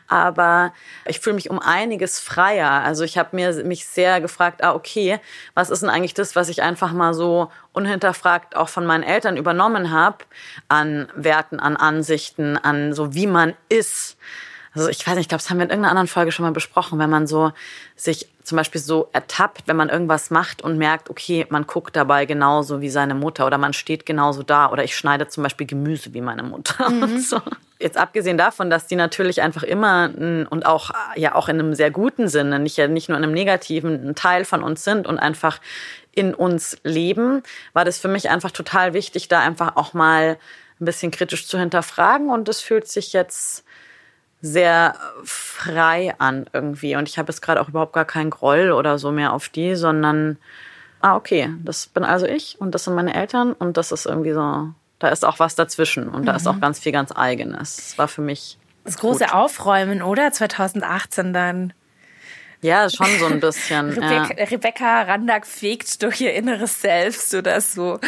[0.08, 0.73] Aber
[1.06, 2.69] ich fühle mich um einiges freier.
[2.69, 5.19] Also ich habe mir mich sehr gefragt, ah okay,
[5.56, 9.38] was ist denn eigentlich das, was ich einfach mal so unhinterfragt auch von meinen Eltern
[9.38, 10.17] übernommen habe
[10.67, 14.17] an Werten, an Ansichten, an so wie man ist.
[14.73, 16.51] Also ich weiß nicht, ich glaube, das haben wir in irgendeiner anderen Folge schon mal
[16.51, 17.51] besprochen, wenn man so
[17.95, 22.25] sich zum Beispiel so ertappt, wenn man irgendwas macht und merkt, okay, man guckt dabei
[22.25, 26.13] genauso wie seine Mutter oder man steht genauso da oder ich schneide zum Beispiel Gemüse
[26.13, 27.03] wie meine Mutter mhm.
[27.03, 27.41] und so.
[27.79, 30.10] Jetzt abgesehen davon, dass die natürlich einfach immer
[30.49, 33.34] und auch ja auch in einem sehr guten Sinne, nicht ja nicht nur in einem
[33.34, 35.62] negativen, ein Teil von uns sind und einfach
[36.13, 40.38] in uns leben, war das für mich einfach total wichtig, da einfach auch mal
[40.82, 43.63] ein bisschen kritisch zu hinterfragen und es fühlt sich jetzt
[44.41, 46.95] sehr frei an irgendwie.
[46.95, 49.75] Und ich habe jetzt gerade auch überhaupt gar keinen Groll oder so mehr auf die,
[49.75, 50.38] sondern,
[51.02, 54.34] ah, okay, das bin also ich und das sind meine Eltern und das ist irgendwie
[54.34, 56.62] so, da ist auch was dazwischen und da ist auch mhm.
[56.62, 57.75] ganz viel ganz Eigenes.
[57.75, 58.58] Das war für mich.
[58.86, 59.34] Das große gut.
[59.34, 60.32] Aufräumen, oder?
[60.32, 61.73] 2018 dann.
[62.62, 63.89] Ja, schon so ein bisschen.
[63.89, 64.45] Rebecca, ja.
[64.45, 68.00] Rebecca Randack fegt durch ihr inneres Selbst oder so.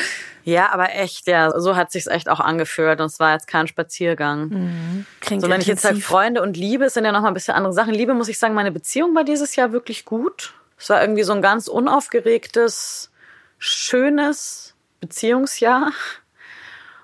[0.44, 3.68] Ja, aber echt, ja, so hat sich's echt auch angefühlt und es war jetzt kein
[3.68, 4.50] Spaziergang.
[4.50, 5.06] Mhm.
[5.22, 7.54] Klingt so, wenn ich jetzt sage, Freunde und Liebe sind ja noch mal ein bisschen
[7.54, 7.94] andere Sachen.
[7.94, 10.54] Liebe muss ich sagen, meine Beziehung war dieses Jahr wirklich gut.
[10.78, 13.12] Es war irgendwie so ein ganz unaufgeregtes,
[13.60, 15.92] schönes Beziehungsjahr.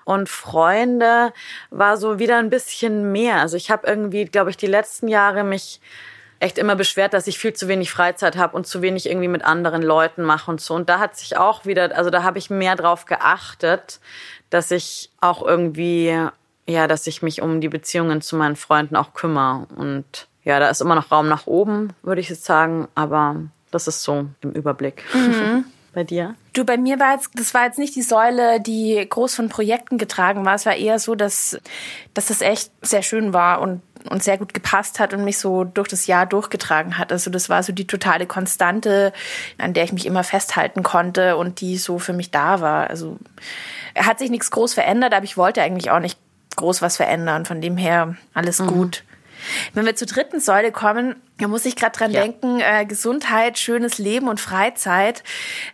[0.04, 1.32] Und Freunde
[1.70, 3.36] war so wieder ein bisschen mehr.
[3.36, 5.80] Also ich habe irgendwie, glaube ich, die letzten Jahre mich
[6.40, 9.44] echt immer beschwert, dass ich viel zu wenig Freizeit habe und zu wenig irgendwie mit
[9.44, 10.74] anderen Leuten mache und so.
[10.74, 14.00] Und da hat sich auch wieder, also da habe ich mehr drauf geachtet,
[14.50, 16.16] dass ich auch irgendwie,
[16.66, 19.66] ja, dass ich mich um die Beziehungen zu meinen Freunden auch kümmere.
[19.76, 23.36] Und ja, da ist immer noch Raum nach oben, würde ich jetzt sagen, aber
[23.70, 25.04] das ist so im Überblick.
[25.12, 25.64] Mhm.
[25.98, 26.36] bei dir?
[26.52, 29.98] Du, bei mir war jetzt, das war jetzt nicht die Säule, die groß von Projekten
[29.98, 30.54] getragen war.
[30.54, 31.58] Es war eher so, dass,
[32.14, 35.64] dass das echt sehr schön war und, und sehr gut gepasst hat und mich so
[35.64, 37.10] durch das Jahr durchgetragen hat.
[37.10, 39.12] Also das war so die totale Konstante,
[39.58, 42.88] an der ich mich immer festhalten konnte und die so für mich da war.
[42.88, 43.18] Also
[43.96, 46.16] hat sich nichts groß verändert, aber ich wollte eigentlich auch nicht
[46.54, 47.44] groß was verändern.
[47.44, 48.66] Von dem her alles mhm.
[48.68, 49.04] gut.
[49.74, 52.22] Wenn wir zur dritten Säule kommen, da muss ich gerade dran ja.
[52.22, 55.22] denken, äh, Gesundheit, schönes Leben und Freizeit.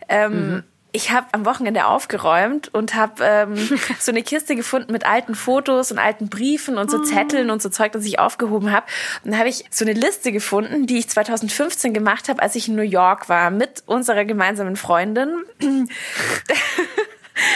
[0.09, 0.63] Ähm, mhm.
[0.91, 3.55] Ich habe am Wochenende aufgeräumt und habe ähm,
[3.99, 7.03] so eine Kiste gefunden mit alten Fotos und alten Briefen und so oh.
[7.03, 8.85] Zetteln und so Zeug, das ich aufgehoben habe.
[9.23, 12.69] Und dann habe ich so eine Liste gefunden, die ich 2015 gemacht habe, als ich
[12.69, 15.43] in New York war mit unserer gemeinsamen Freundin.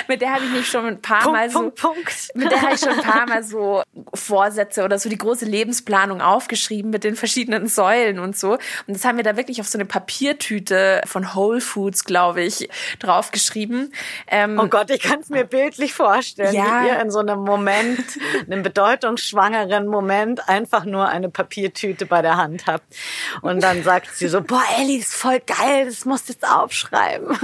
[0.07, 2.29] mit der habe ich mich schon ein paar Punkt, Mal so, Punkt, Punkt.
[2.33, 6.21] mit der habe ich schon ein paar Mal so Vorsätze oder so die große Lebensplanung
[6.21, 8.53] aufgeschrieben mit den verschiedenen Säulen und so.
[8.53, 12.69] Und das haben wir da wirklich auf so eine Papiertüte von Whole Foods, glaube ich,
[12.99, 13.93] draufgeschrieben.
[14.27, 16.83] Ähm, oh Gott, ich kann es mir bildlich vorstellen, ja.
[16.83, 18.03] wie ihr in so einem Moment,
[18.45, 22.85] einem bedeutungsschwangeren Moment einfach nur eine Papiertüte bei der Hand habt.
[23.41, 27.37] Und dann sagt sie so, boah, Ellie, ist voll geil, das musst du jetzt aufschreiben.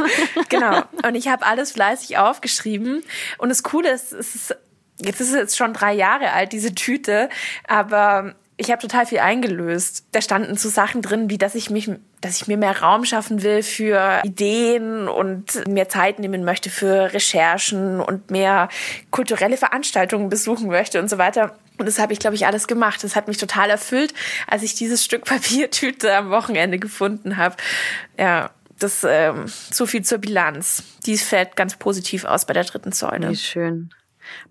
[0.49, 0.81] Genau.
[1.05, 3.03] Und ich habe alles fleißig aufgeschrieben.
[3.37, 4.55] Und das Coole ist, es ist
[4.99, 7.29] jetzt ist es jetzt schon drei Jahre alt, diese Tüte,
[7.67, 10.05] aber ich habe total viel eingelöst.
[10.13, 13.43] Da standen so Sachen drin, wie dass ich mich, dass ich mir mehr Raum schaffen
[13.43, 18.69] will für Ideen und mehr Zeit nehmen möchte für Recherchen und mehr
[19.11, 21.55] kulturelle Veranstaltungen besuchen möchte und so weiter.
[21.77, 23.03] Und das habe ich, glaube ich, alles gemacht.
[23.03, 24.13] Das hat mich total erfüllt,
[24.47, 27.57] als ich dieses Stück Papiertüte am Wochenende gefunden habe.
[28.17, 30.83] Ja, das ähm, so viel zur Bilanz.
[31.05, 33.29] Die fällt ganz positiv aus bei der dritten Säule.
[33.29, 33.89] Wie schön.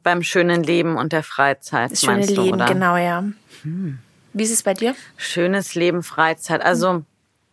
[0.03, 1.93] Beim schönen Leben und der Freizeit.
[1.93, 2.67] Das schöne du, Leben, oder?
[2.67, 3.25] genau, ja.
[3.63, 3.99] Hm.
[4.33, 4.95] Wie ist es bei dir?
[5.17, 6.63] Schönes Leben, Freizeit.
[6.63, 7.07] Also hm.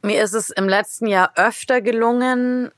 [0.03, 2.71] mir ist es im letzten Jahr öfter gelungen,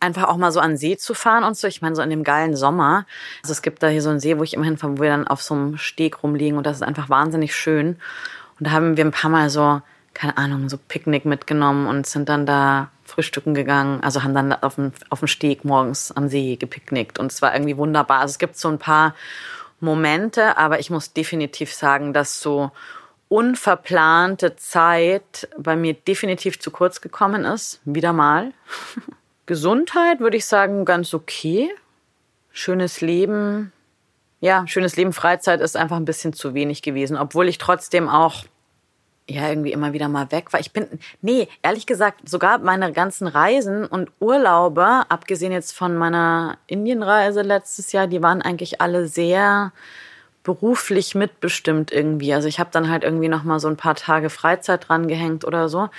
[0.00, 1.66] einfach auch mal so an See zu fahren und so.
[1.68, 3.06] Ich meine, so in dem geilen Sommer.
[3.42, 5.26] Also es gibt da hier so einen See, wo ich immer hinfahre, wo wir dann
[5.26, 7.98] auf so einem Steg rumliegen und das ist einfach wahnsinnig schön.
[8.58, 9.80] Und da haben wir ein paar Mal so,
[10.18, 14.74] keine Ahnung, so Picknick mitgenommen und sind dann da frühstücken gegangen, also haben dann auf
[14.74, 18.18] dem, auf dem Steg morgens am See gepicknickt und es war irgendwie wunderbar.
[18.18, 19.14] Also es gibt so ein paar
[19.78, 22.72] Momente, aber ich muss definitiv sagen, dass so
[23.28, 27.80] unverplante Zeit bei mir definitiv zu kurz gekommen ist.
[27.84, 28.52] Wieder mal.
[29.46, 31.70] Gesundheit würde ich sagen ganz okay.
[32.50, 33.72] Schönes Leben.
[34.40, 38.42] Ja, schönes Leben, Freizeit ist einfach ein bisschen zu wenig gewesen, obwohl ich trotzdem auch
[39.28, 40.60] ja irgendwie immer wieder mal weg war.
[40.60, 40.86] Ich bin,
[41.20, 47.92] nee, ehrlich gesagt, sogar meine ganzen Reisen und Urlaube, abgesehen jetzt von meiner Indienreise letztes
[47.92, 49.72] Jahr, die waren eigentlich alle sehr
[50.42, 52.32] beruflich mitbestimmt irgendwie.
[52.32, 55.44] Also ich habe dann halt irgendwie noch mal so ein paar Tage Freizeit dran gehängt
[55.44, 55.90] oder so.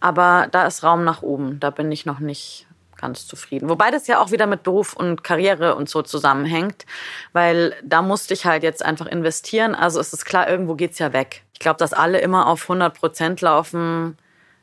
[0.00, 1.60] Aber da ist Raum nach oben.
[1.60, 3.68] Da bin ich noch nicht ganz zufrieden.
[3.68, 6.84] Wobei das ja auch wieder mit Beruf und Karriere und so zusammenhängt,
[7.32, 9.74] weil da musste ich halt jetzt einfach investieren.
[9.74, 11.44] Also es ist klar, irgendwo geht's ja weg.
[11.58, 14.16] Ich glaube, dass alle immer auf 100 Prozent laufen.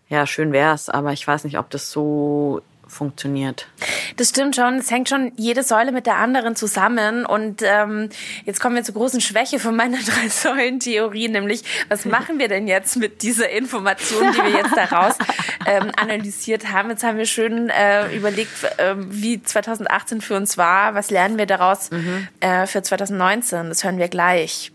[0.07, 3.67] Ja, schön wär's, aber ich weiß nicht, ob das so funktioniert.
[4.15, 4.75] Das stimmt schon.
[4.75, 7.25] Es hängt schon jede Säule mit der anderen zusammen.
[7.25, 8.07] Und ähm,
[8.45, 12.65] jetzt kommen wir zur großen Schwäche von meiner drei Säulen-Theorie, nämlich was machen wir denn
[12.65, 15.15] jetzt mit dieser Information, die wir jetzt daraus
[15.65, 16.91] ähm, analysiert haben?
[16.91, 20.95] Jetzt haben wir schön äh, überlegt, äh, wie 2018 für uns war.
[20.95, 22.29] Was lernen wir daraus mhm.
[22.39, 23.67] äh, für 2019?
[23.67, 24.71] Das hören wir gleich.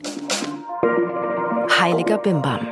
[1.81, 2.69] Heiliger Bimbam.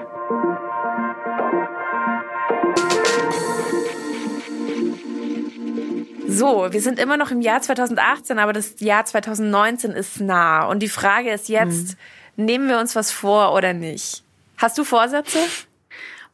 [6.29, 10.67] So, wir sind immer noch im Jahr 2018, aber das Jahr 2019 ist nah.
[10.67, 11.97] Und die Frage ist jetzt,
[12.37, 12.45] mhm.
[12.45, 14.25] nehmen wir uns was vor oder nicht?
[14.59, 15.39] Hast du Vorsätze?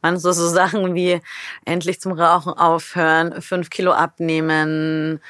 [0.01, 1.21] Man so, so Sachen wie
[1.63, 5.21] endlich zum Rauchen aufhören, fünf Kilo abnehmen,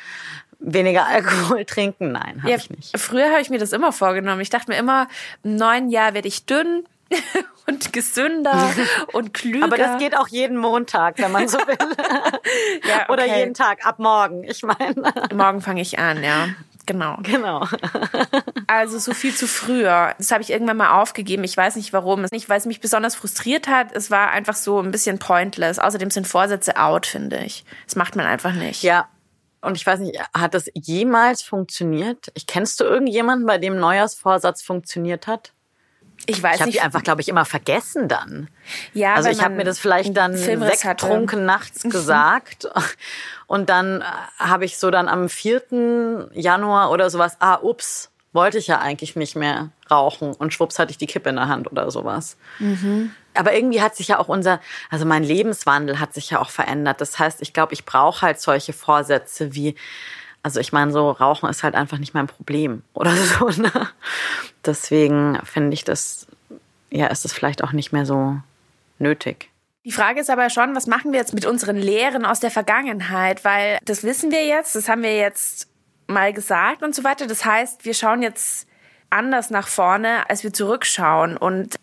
[0.58, 2.12] weniger Alkohol trinken.
[2.12, 3.00] Nein, habe ja, ich nicht.
[3.00, 4.42] Früher habe ich mir das immer vorgenommen.
[4.42, 5.08] Ich dachte mir immer,
[5.44, 6.86] im neuen Jahr werde ich dünn,
[7.68, 8.72] und gesünder
[9.14, 9.66] und klüger.
[9.66, 11.78] Aber das geht auch jeden Montag, wenn man so will.
[12.88, 13.12] ja, okay.
[13.12, 14.44] Oder jeden Tag ab morgen.
[14.44, 15.14] Ich meine.
[15.34, 16.50] Morgen fange ich an, ja.
[16.86, 17.18] Genau.
[17.24, 17.68] Genau.
[18.68, 20.14] also so viel zu früher.
[20.18, 21.44] Das habe ich irgendwann mal aufgegeben.
[21.44, 22.24] Ich weiß nicht warum.
[22.24, 23.96] Es nicht, weil es mich besonders frustriert hat.
[23.96, 25.80] Es war einfach so ein bisschen pointless.
[25.80, 27.66] Außerdem sind Vorsätze out, finde ich.
[27.86, 28.84] Das macht man einfach nicht.
[28.84, 29.08] Ja.
[29.62, 32.32] Und ich weiß nicht, hat das jemals funktioniert?
[32.36, 35.55] Ich kennst du irgendjemanden, bei dem Neujahrsvorsatz funktioniert hat?
[36.26, 36.80] Ich weiß ich habe nicht.
[36.80, 38.50] die einfach, glaube ich, immer vergessen dann.
[38.94, 42.68] Ja, also ich habe mir das vielleicht dann wegtrunken nachts gesagt
[43.48, 44.06] und dann äh,
[44.40, 46.30] habe ich so dann am 4.
[46.34, 50.92] Januar oder sowas, ah, ups, wollte ich ja eigentlich nicht mehr rauchen und schwupps hatte
[50.92, 52.38] ich die Kippe in der Hand oder sowas.
[52.60, 53.12] Mhm.
[53.34, 57.02] Aber irgendwie hat sich ja auch unser, also mein Lebenswandel hat sich ja auch verändert.
[57.02, 59.76] Das heißt, ich glaube, ich brauche halt solche Vorsätze wie,
[60.46, 63.50] also ich meine, so Rauchen ist halt einfach nicht mein Problem oder so.
[63.50, 63.72] Ne?
[64.64, 66.28] Deswegen finde ich das,
[66.92, 68.38] ja, ist es vielleicht auch nicht mehr so
[69.00, 69.50] nötig.
[69.86, 73.44] Die Frage ist aber schon, was machen wir jetzt mit unseren Lehren aus der Vergangenheit?
[73.44, 75.68] Weil das wissen wir jetzt, das haben wir jetzt
[76.06, 77.26] mal gesagt und so weiter.
[77.26, 78.68] Das heißt, wir schauen jetzt
[79.10, 81.38] anders nach vorne, als wir zurückschauen.
[81.38, 81.76] Und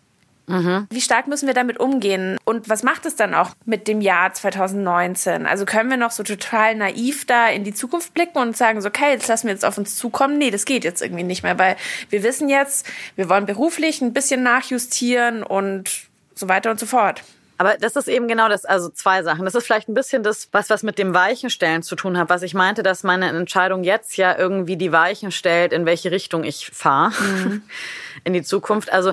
[0.52, 0.86] mhm.
[0.90, 2.38] wie stark müssen wir damit umgehen?
[2.44, 5.46] Und was macht es dann auch mit dem Jahr 2019?
[5.46, 8.88] Also können wir noch so total naiv da in die Zukunft blicken und sagen, so,
[8.88, 10.38] okay, jetzt lassen wir jetzt auf uns zukommen.
[10.38, 11.76] Nee, das geht jetzt irgendwie nicht mehr, weil
[12.10, 12.86] wir wissen jetzt,
[13.16, 15.90] wir wollen beruflich ein bisschen nachjustieren und
[16.34, 17.22] so weiter und so fort.
[17.62, 19.44] Aber das ist eben genau das, also zwei Sachen.
[19.44, 22.42] Das ist vielleicht ein bisschen das, was was mit dem Weichenstellen zu tun hat, was
[22.42, 26.70] ich meinte, dass meine Entscheidung jetzt ja irgendwie die Weichen stellt, in welche Richtung ich
[26.72, 27.62] fahre mhm.
[28.24, 28.92] in die Zukunft.
[28.92, 29.12] Also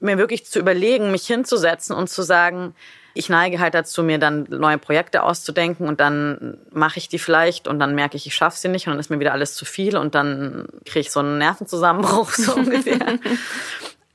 [0.00, 2.74] mir wirklich zu überlegen, mich hinzusetzen und zu sagen,
[3.14, 7.66] ich neige halt dazu, mir dann neue Projekte auszudenken und dann mache ich die vielleicht
[7.66, 9.64] und dann merke ich, ich schaffe sie nicht und dann ist mir wieder alles zu
[9.64, 13.18] viel und dann kriege ich so einen Nervenzusammenbruch so ungefähr.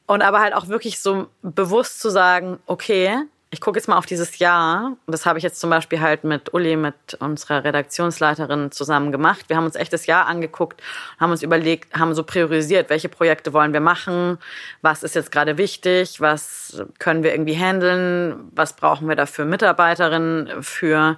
[0.07, 3.17] und aber halt auch wirklich so bewusst zu sagen, okay,
[3.55, 4.97] ich gucke jetzt mal auf dieses Jahr.
[5.07, 9.45] Das habe ich jetzt zum Beispiel halt mit Uli, mit unserer Redaktionsleiterin zusammen gemacht.
[9.47, 10.83] Wir haben uns echt das Jahr angeguckt,
[11.21, 14.39] haben uns überlegt, haben so priorisiert, welche Projekte wollen wir machen,
[14.81, 20.61] was ist jetzt gerade wichtig, was können wir irgendwie handeln, was brauchen wir dafür Mitarbeiterinnen
[20.61, 21.17] für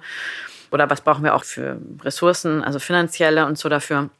[0.70, 4.10] oder was brauchen wir auch für Ressourcen, also finanzielle und so dafür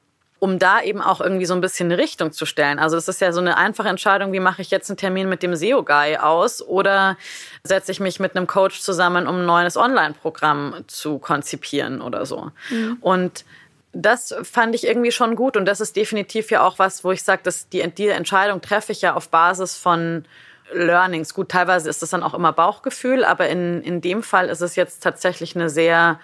[0.41, 2.79] um da eben auch irgendwie so ein bisschen eine Richtung zu stellen.
[2.79, 5.43] Also es ist ja so eine einfache Entscheidung, wie mache ich jetzt einen Termin mit
[5.43, 7.17] dem SEO-Guy aus oder
[7.65, 12.51] setze ich mich mit einem Coach zusammen, um ein neues Online-Programm zu konzipieren oder so.
[12.71, 12.99] Mhm.
[13.01, 13.45] Und
[13.93, 17.23] das fand ich irgendwie schon gut und das ist definitiv ja auch was, wo ich
[17.23, 20.25] sage, dass die, die Entscheidung treffe ich ja auf Basis von
[20.73, 21.35] Learnings.
[21.35, 24.77] Gut, teilweise ist das dann auch immer Bauchgefühl, aber in, in dem Fall ist es
[24.77, 26.21] jetzt tatsächlich eine sehr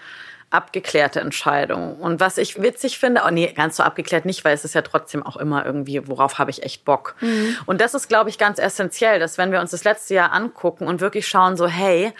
[0.54, 1.96] abgeklärte Entscheidung.
[1.96, 4.82] Und was ich witzig finde, oh nee, ganz so abgeklärt nicht, weil es ist ja
[4.82, 7.16] trotzdem auch immer irgendwie, worauf habe ich echt Bock.
[7.20, 7.56] Mhm.
[7.66, 10.86] Und das ist, glaube ich, ganz essentiell, dass wenn wir uns das letzte Jahr angucken
[10.86, 12.12] und wirklich schauen, so, hey,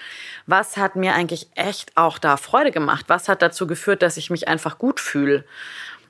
[0.46, 3.06] was hat mir eigentlich echt auch da Freude gemacht?
[3.08, 5.44] Was hat dazu geführt, dass ich mich einfach gut fühle?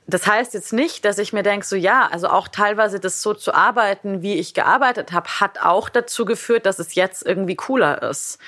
[0.06, 3.32] Das heißt jetzt nicht, dass ich mir denke, so ja, also auch teilweise das so
[3.32, 8.02] zu arbeiten, wie ich gearbeitet habe, hat auch dazu geführt, dass es jetzt irgendwie cooler
[8.02, 8.38] ist.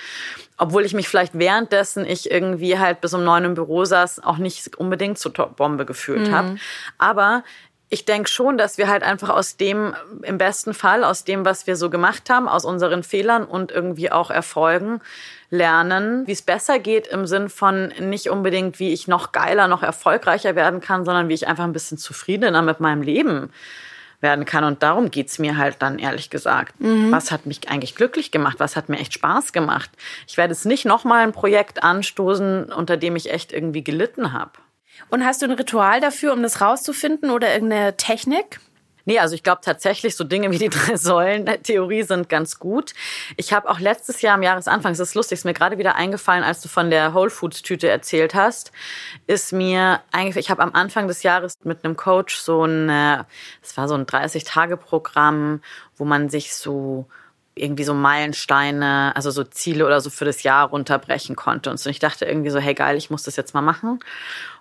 [0.59, 4.39] Obwohl ich mich vielleicht währenddessen ich irgendwie halt bis um neun im Büro saß, auch
[4.39, 6.35] nicht unbedingt zur Bombe gefühlt mhm.
[6.35, 6.57] habe.
[6.99, 7.45] Aber
[7.89, 11.67] ich denke schon, dass wir halt einfach aus dem, im besten Fall, aus dem, was
[11.67, 15.01] wir so gemacht haben, aus unseren Fehlern und irgendwie auch Erfolgen,
[15.51, 19.85] lernen, wie es besser geht im Sinn von nicht unbedingt, wie ich noch geiler, noch
[19.85, 23.53] erfolgreicher werden kann, sondern wie ich einfach ein bisschen zufriedener mit meinem Leben
[24.21, 24.65] werden kann.
[24.65, 26.81] Und darum geht's mir halt dann ehrlich gesagt.
[26.81, 27.11] Mhm.
[27.13, 28.57] Was hat mich eigentlich glücklich gemacht?
[28.59, 29.91] Was hat mir echt Spaß gemacht?
[30.27, 34.53] Ich werde jetzt nicht nochmal ein Projekt anstoßen, unter dem ich echt irgendwie gelitten habe.
[35.11, 38.61] Und hast du ein Ritual dafür, um das rauszufinden oder irgendeine Technik?
[39.07, 42.93] Nee, also ich glaube tatsächlich, so Dinge wie die drei Säulen-Theorie sind ganz gut.
[43.37, 46.43] Ich habe auch letztes Jahr am Jahresanfang, es ist lustig, ist mir gerade wieder eingefallen,
[46.43, 48.73] als du von der Whole Foods-Tüte erzählt hast,
[49.29, 52.91] ist mir eigentlich, ich habe am Anfang des Jahres mit einem Coach so ein,
[53.63, 55.63] es war so ein 30-Tage-Programm,
[55.97, 57.07] wo man sich so
[57.57, 61.71] irgendwie so Meilensteine, also so Ziele oder so für das Jahr runterbrechen konnte.
[61.71, 64.01] Und so, ich dachte irgendwie so, hey geil, ich muss das jetzt mal machen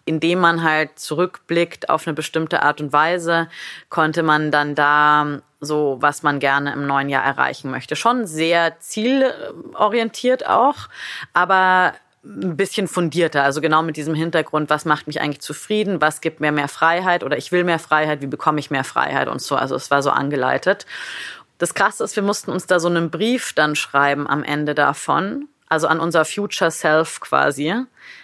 [0.05, 3.49] indem man halt zurückblickt auf eine bestimmte Art und Weise,
[3.89, 7.95] konnte man dann da so, was man gerne im neuen Jahr erreichen möchte.
[7.95, 10.89] Schon sehr zielorientiert auch,
[11.33, 16.21] aber ein bisschen fundierter, also genau mit diesem Hintergrund, was macht mich eigentlich zufrieden, was
[16.21, 19.41] gibt mir mehr Freiheit oder ich will mehr Freiheit, wie bekomme ich mehr Freiheit und
[19.41, 19.55] so.
[19.55, 20.85] Also es war so angeleitet.
[21.57, 25.47] Das Krasse ist, wir mussten uns da so einen Brief dann schreiben am Ende davon,
[25.69, 27.73] also an unser Future Self quasi,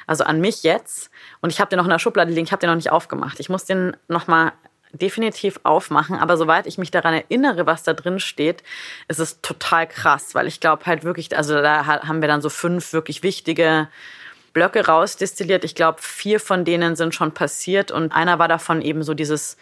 [0.07, 1.09] also an mich jetzt.
[1.39, 3.39] Und ich habe den noch in der Schublade liegen, ich habe den noch nicht aufgemacht.
[3.39, 4.51] Ich muss den noch mal
[4.93, 8.63] definitiv aufmachen, aber soweit ich mich daran erinnere, was da drin steht,
[9.07, 12.49] ist es total krass, weil ich glaube halt wirklich, also da haben wir dann so
[12.49, 13.87] fünf wirklich wichtige
[14.53, 15.63] Blöcke rausdestilliert.
[15.63, 19.55] Ich glaube, vier von denen sind schon passiert und einer war davon eben so dieses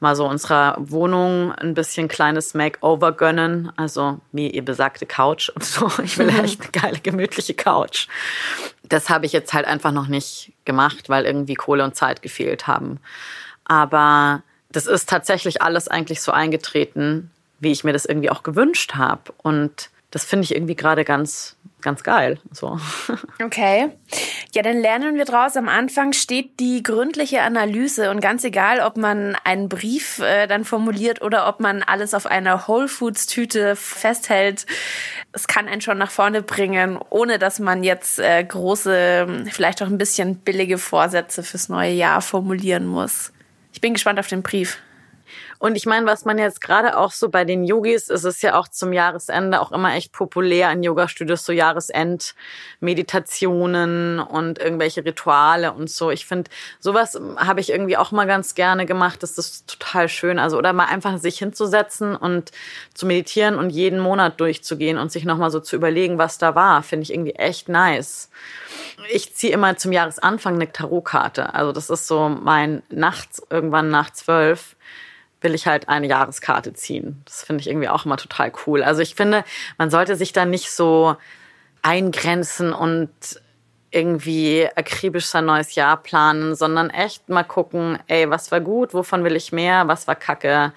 [0.00, 3.72] mal so unserer Wohnung ein bisschen kleines Makeover gönnen.
[3.76, 5.90] Also wie ihr besagte Couch und so.
[6.02, 8.08] Ich will echt eine geile, gemütliche Couch.
[8.84, 12.66] Das habe ich jetzt halt einfach noch nicht gemacht, weil irgendwie Kohle und Zeit gefehlt
[12.66, 13.00] haben.
[13.64, 17.30] Aber das ist tatsächlich alles eigentlich so eingetreten,
[17.60, 19.32] wie ich mir das irgendwie auch gewünscht habe.
[19.42, 22.38] Und das finde ich irgendwie gerade ganz ganz geil.
[22.50, 22.78] So.
[23.42, 23.90] Okay.
[24.52, 25.56] Ja, dann lernen wir draus.
[25.56, 30.64] Am Anfang steht die gründliche Analyse und ganz egal, ob man einen Brief äh, dann
[30.64, 34.66] formuliert oder ob man alles auf einer Whole Foods Tüte festhält,
[35.32, 39.86] es kann einen schon nach vorne bringen, ohne dass man jetzt äh, große, vielleicht auch
[39.86, 43.32] ein bisschen billige Vorsätze fürs neue Jahr formulieren muss.
[43.72, 44.78] Ich bin gespannt auf den Brief.
[45.58, 48.54] Und ich meine, was man jetzt gerade auch so bei den Yogis, ist es ja
[48.54, 55.90] auch zum Jahresende auch immer echt populär in Yoga-Studios, so Jahresend-Meditationen und irgendwelche Rituale und
[55.90, 56.12] so.
[56.12, 56.48] Ich finde,
[56.78, 59.24] sowas habe ich irgendwie auch mal ganz gerne gemacht.
[59.24, 60.38] Das ist total schön.
[60.38, 62.52] Also, oder mal einfach sich hinzusetzen und
[62.94, 66.84] zu meditieren und jeden Monat durchzugehen und sich nochmal so zu überlegen, was da war,
[66.84, 68.30] finde ich irgendwie echt nice.
[69.10, 71.52] Ich ziehe immer zum Jahresanfang eine Tarotkarte.
[71.52, 74.76] Also, das ist so mein nachts, irgendwann nach zwölf
[75.40, 77.22] will ich halt eine Jahreskarte ziehen.
[77.24, 78.82] Das finde ich irgendwie auch immer total cool.
[78.82, 79.44] Also ich finde,
[79.76, 81.16] man sollte sich da nicht so
[81.82, 83.10] eingrenzen und
[83.90, 89.24] irgendwie akribisch sein neues Jahr planen, sondern echt mal gucken, ey, was war gut, wovon
[89.24, 90.72] will ich mehr, was war kacke,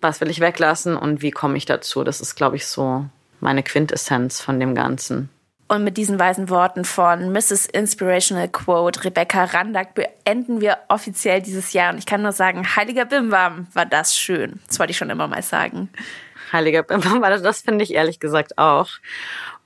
[0.00, 2.04] was will ich weglassen und wie komme ich dazu.
[2.04, 3.06] Das ist, glaube ich, so
[3.40, 5.30] meine Quintessenz von dem Ganzen.
[5.66, 7.66] Und mit diesen weisen Worten von Mrs.
[7.66, 11.92] Inspirational Quote Rebecca Randack beenden wir offiziell dieses Jahr.
[11.92, 14.60] Und ich kann nur sagen, heiliger Bimbam, war das schön.
[14.66, 15.88] Das wollte ich schon immer mal sagen.
[16.52, 18.88] Heiliger Bimbam war das, das finde ich ehrlich gesagt auch.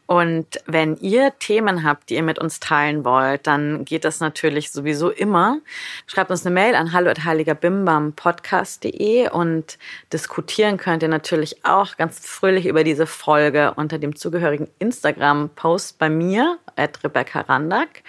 [0.08, 4.70] Und wenn ihr Themen habt, die ihr mit uns teilen wollt, dann geht das natürlich
[4.70, 5.58] sowieso immer.
[6.06, 9.76] Schreibt uns eine Mail an hallo@heiligerbimbampodcast.de und
[10.10, 16.08] diskutieren könnt ihr natürlich auch ganz fröhlich über diese Folge unter dem zugehörigen Instagram-Post bei
[16.08, 18.02] mir, Rebecca Randack.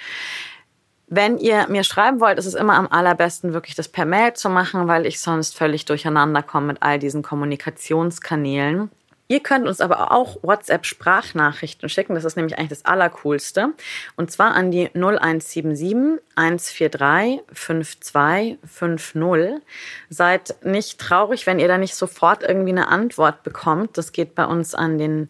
[1.07, 4.49] Wenn ihr mir schreiben wollt, ist es immer am allerbesten, wirklich das per Mail zu
[4.49, 8.89] machen, weil ich sonst völlig durcheinander komme mit all diesen Kommunikationskanälen.
[9.31, 12.15] Ihr könnt uns aber auch WhatsApp-Sprachnachrichten schicken.
[12.15, 13.75] Das ist nämlich eigentlich das Allercoolste.
[14.15, 19.61] Und zwar an die 0177 143 5250.
[20.09, 23.99] Seid nicht traurig, wenn ihr da nicht sofort irgendwie eine Antwort bekommt.
[23.99, 25.27] Das geht bei uns an den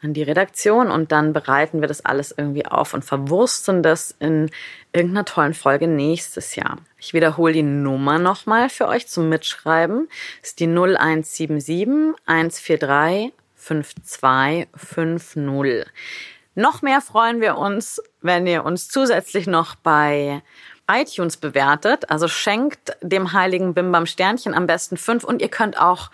[0.00, 4.50] an die Redaktion und dann bereiten wir das alles irgendwie auf und verwursten das in
[4.92, 6.78] irgendeiner tollen Folge nächstes Jahr.
[6.98, 10.08] Ich wiederhole die Nummer nochmal für euch zum Mitschreiben.
[10.40, 13.32] Das ist die 0177 143
[13.62, 15.92] 5250.
[16.54, 20.42] Noch mehr freuen wir uns, wenn ihr uns zusätzlich noch bei
[20.90, 22.10] iTunes bewertet.
[22.10, 26.10] Also schenkt dem heiligen Bimbam Sternchen am besten fünf und ihr könnt auch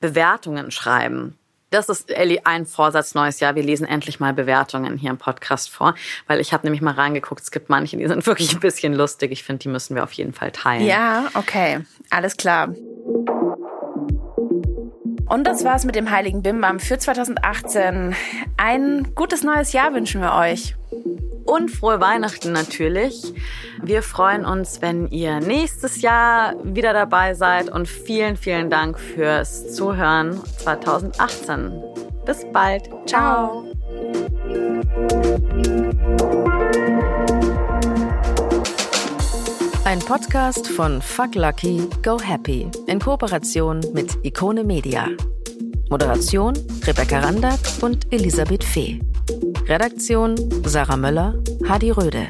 [0.00, 1.36] Bewertungen schreiben.
[1.70, 3.56] Das ist Ellie ein Vorsatz neues Jahr.
[3.56, 5.96] Wir lesen endlich mal Bewertungen hier im Podcast vor,
[6.28, 7.42] weil ich habe nämlich mal reingeguckt.
[7.42, 9.32] Es gibt manche, die sind wirklich ein bisschen lustig.
[9.32, 10.86] Ich finde, die müssen wir auf jeden Fall teilen.
[10.86, 11.80] Ja, okay,
[12.10, 12.68] alles klar.
[15.26, 18.14] Und das war's mit dem Heiligen Bimbam für 2018.
[18.56, 20.76] Ein gutes neues Jahr wünschen wir euch.
[21.44, 23.34] Und frohe Weihnachten natürlich.
[23.82, 29.74] Wir freuen uns, wenn ihr nächstes Jahr wieder dabei seid und vielen, vielen Dank fürs
[29.74, 31.82] Zuhören 2018.
[32.24, 32.88] Bis bald.
[33.06, 33.64] Ciao.
[39.84, 45.08] Ein Podcast von Fuck Lucky, Go Happy in Kooperation mit Ikone Media.
[45.90, 46.54] Moderation
[46.86, 49.02] Rebecca Randack und Elisabeth Fee.
[49.66, 51.34] Redaktion Sarah Möller,
[51.68, 52.28] Hadi Röde.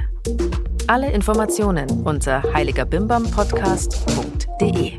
[0.89, 4.95] Alle Informationen unter heiligerbimbampodcast.de.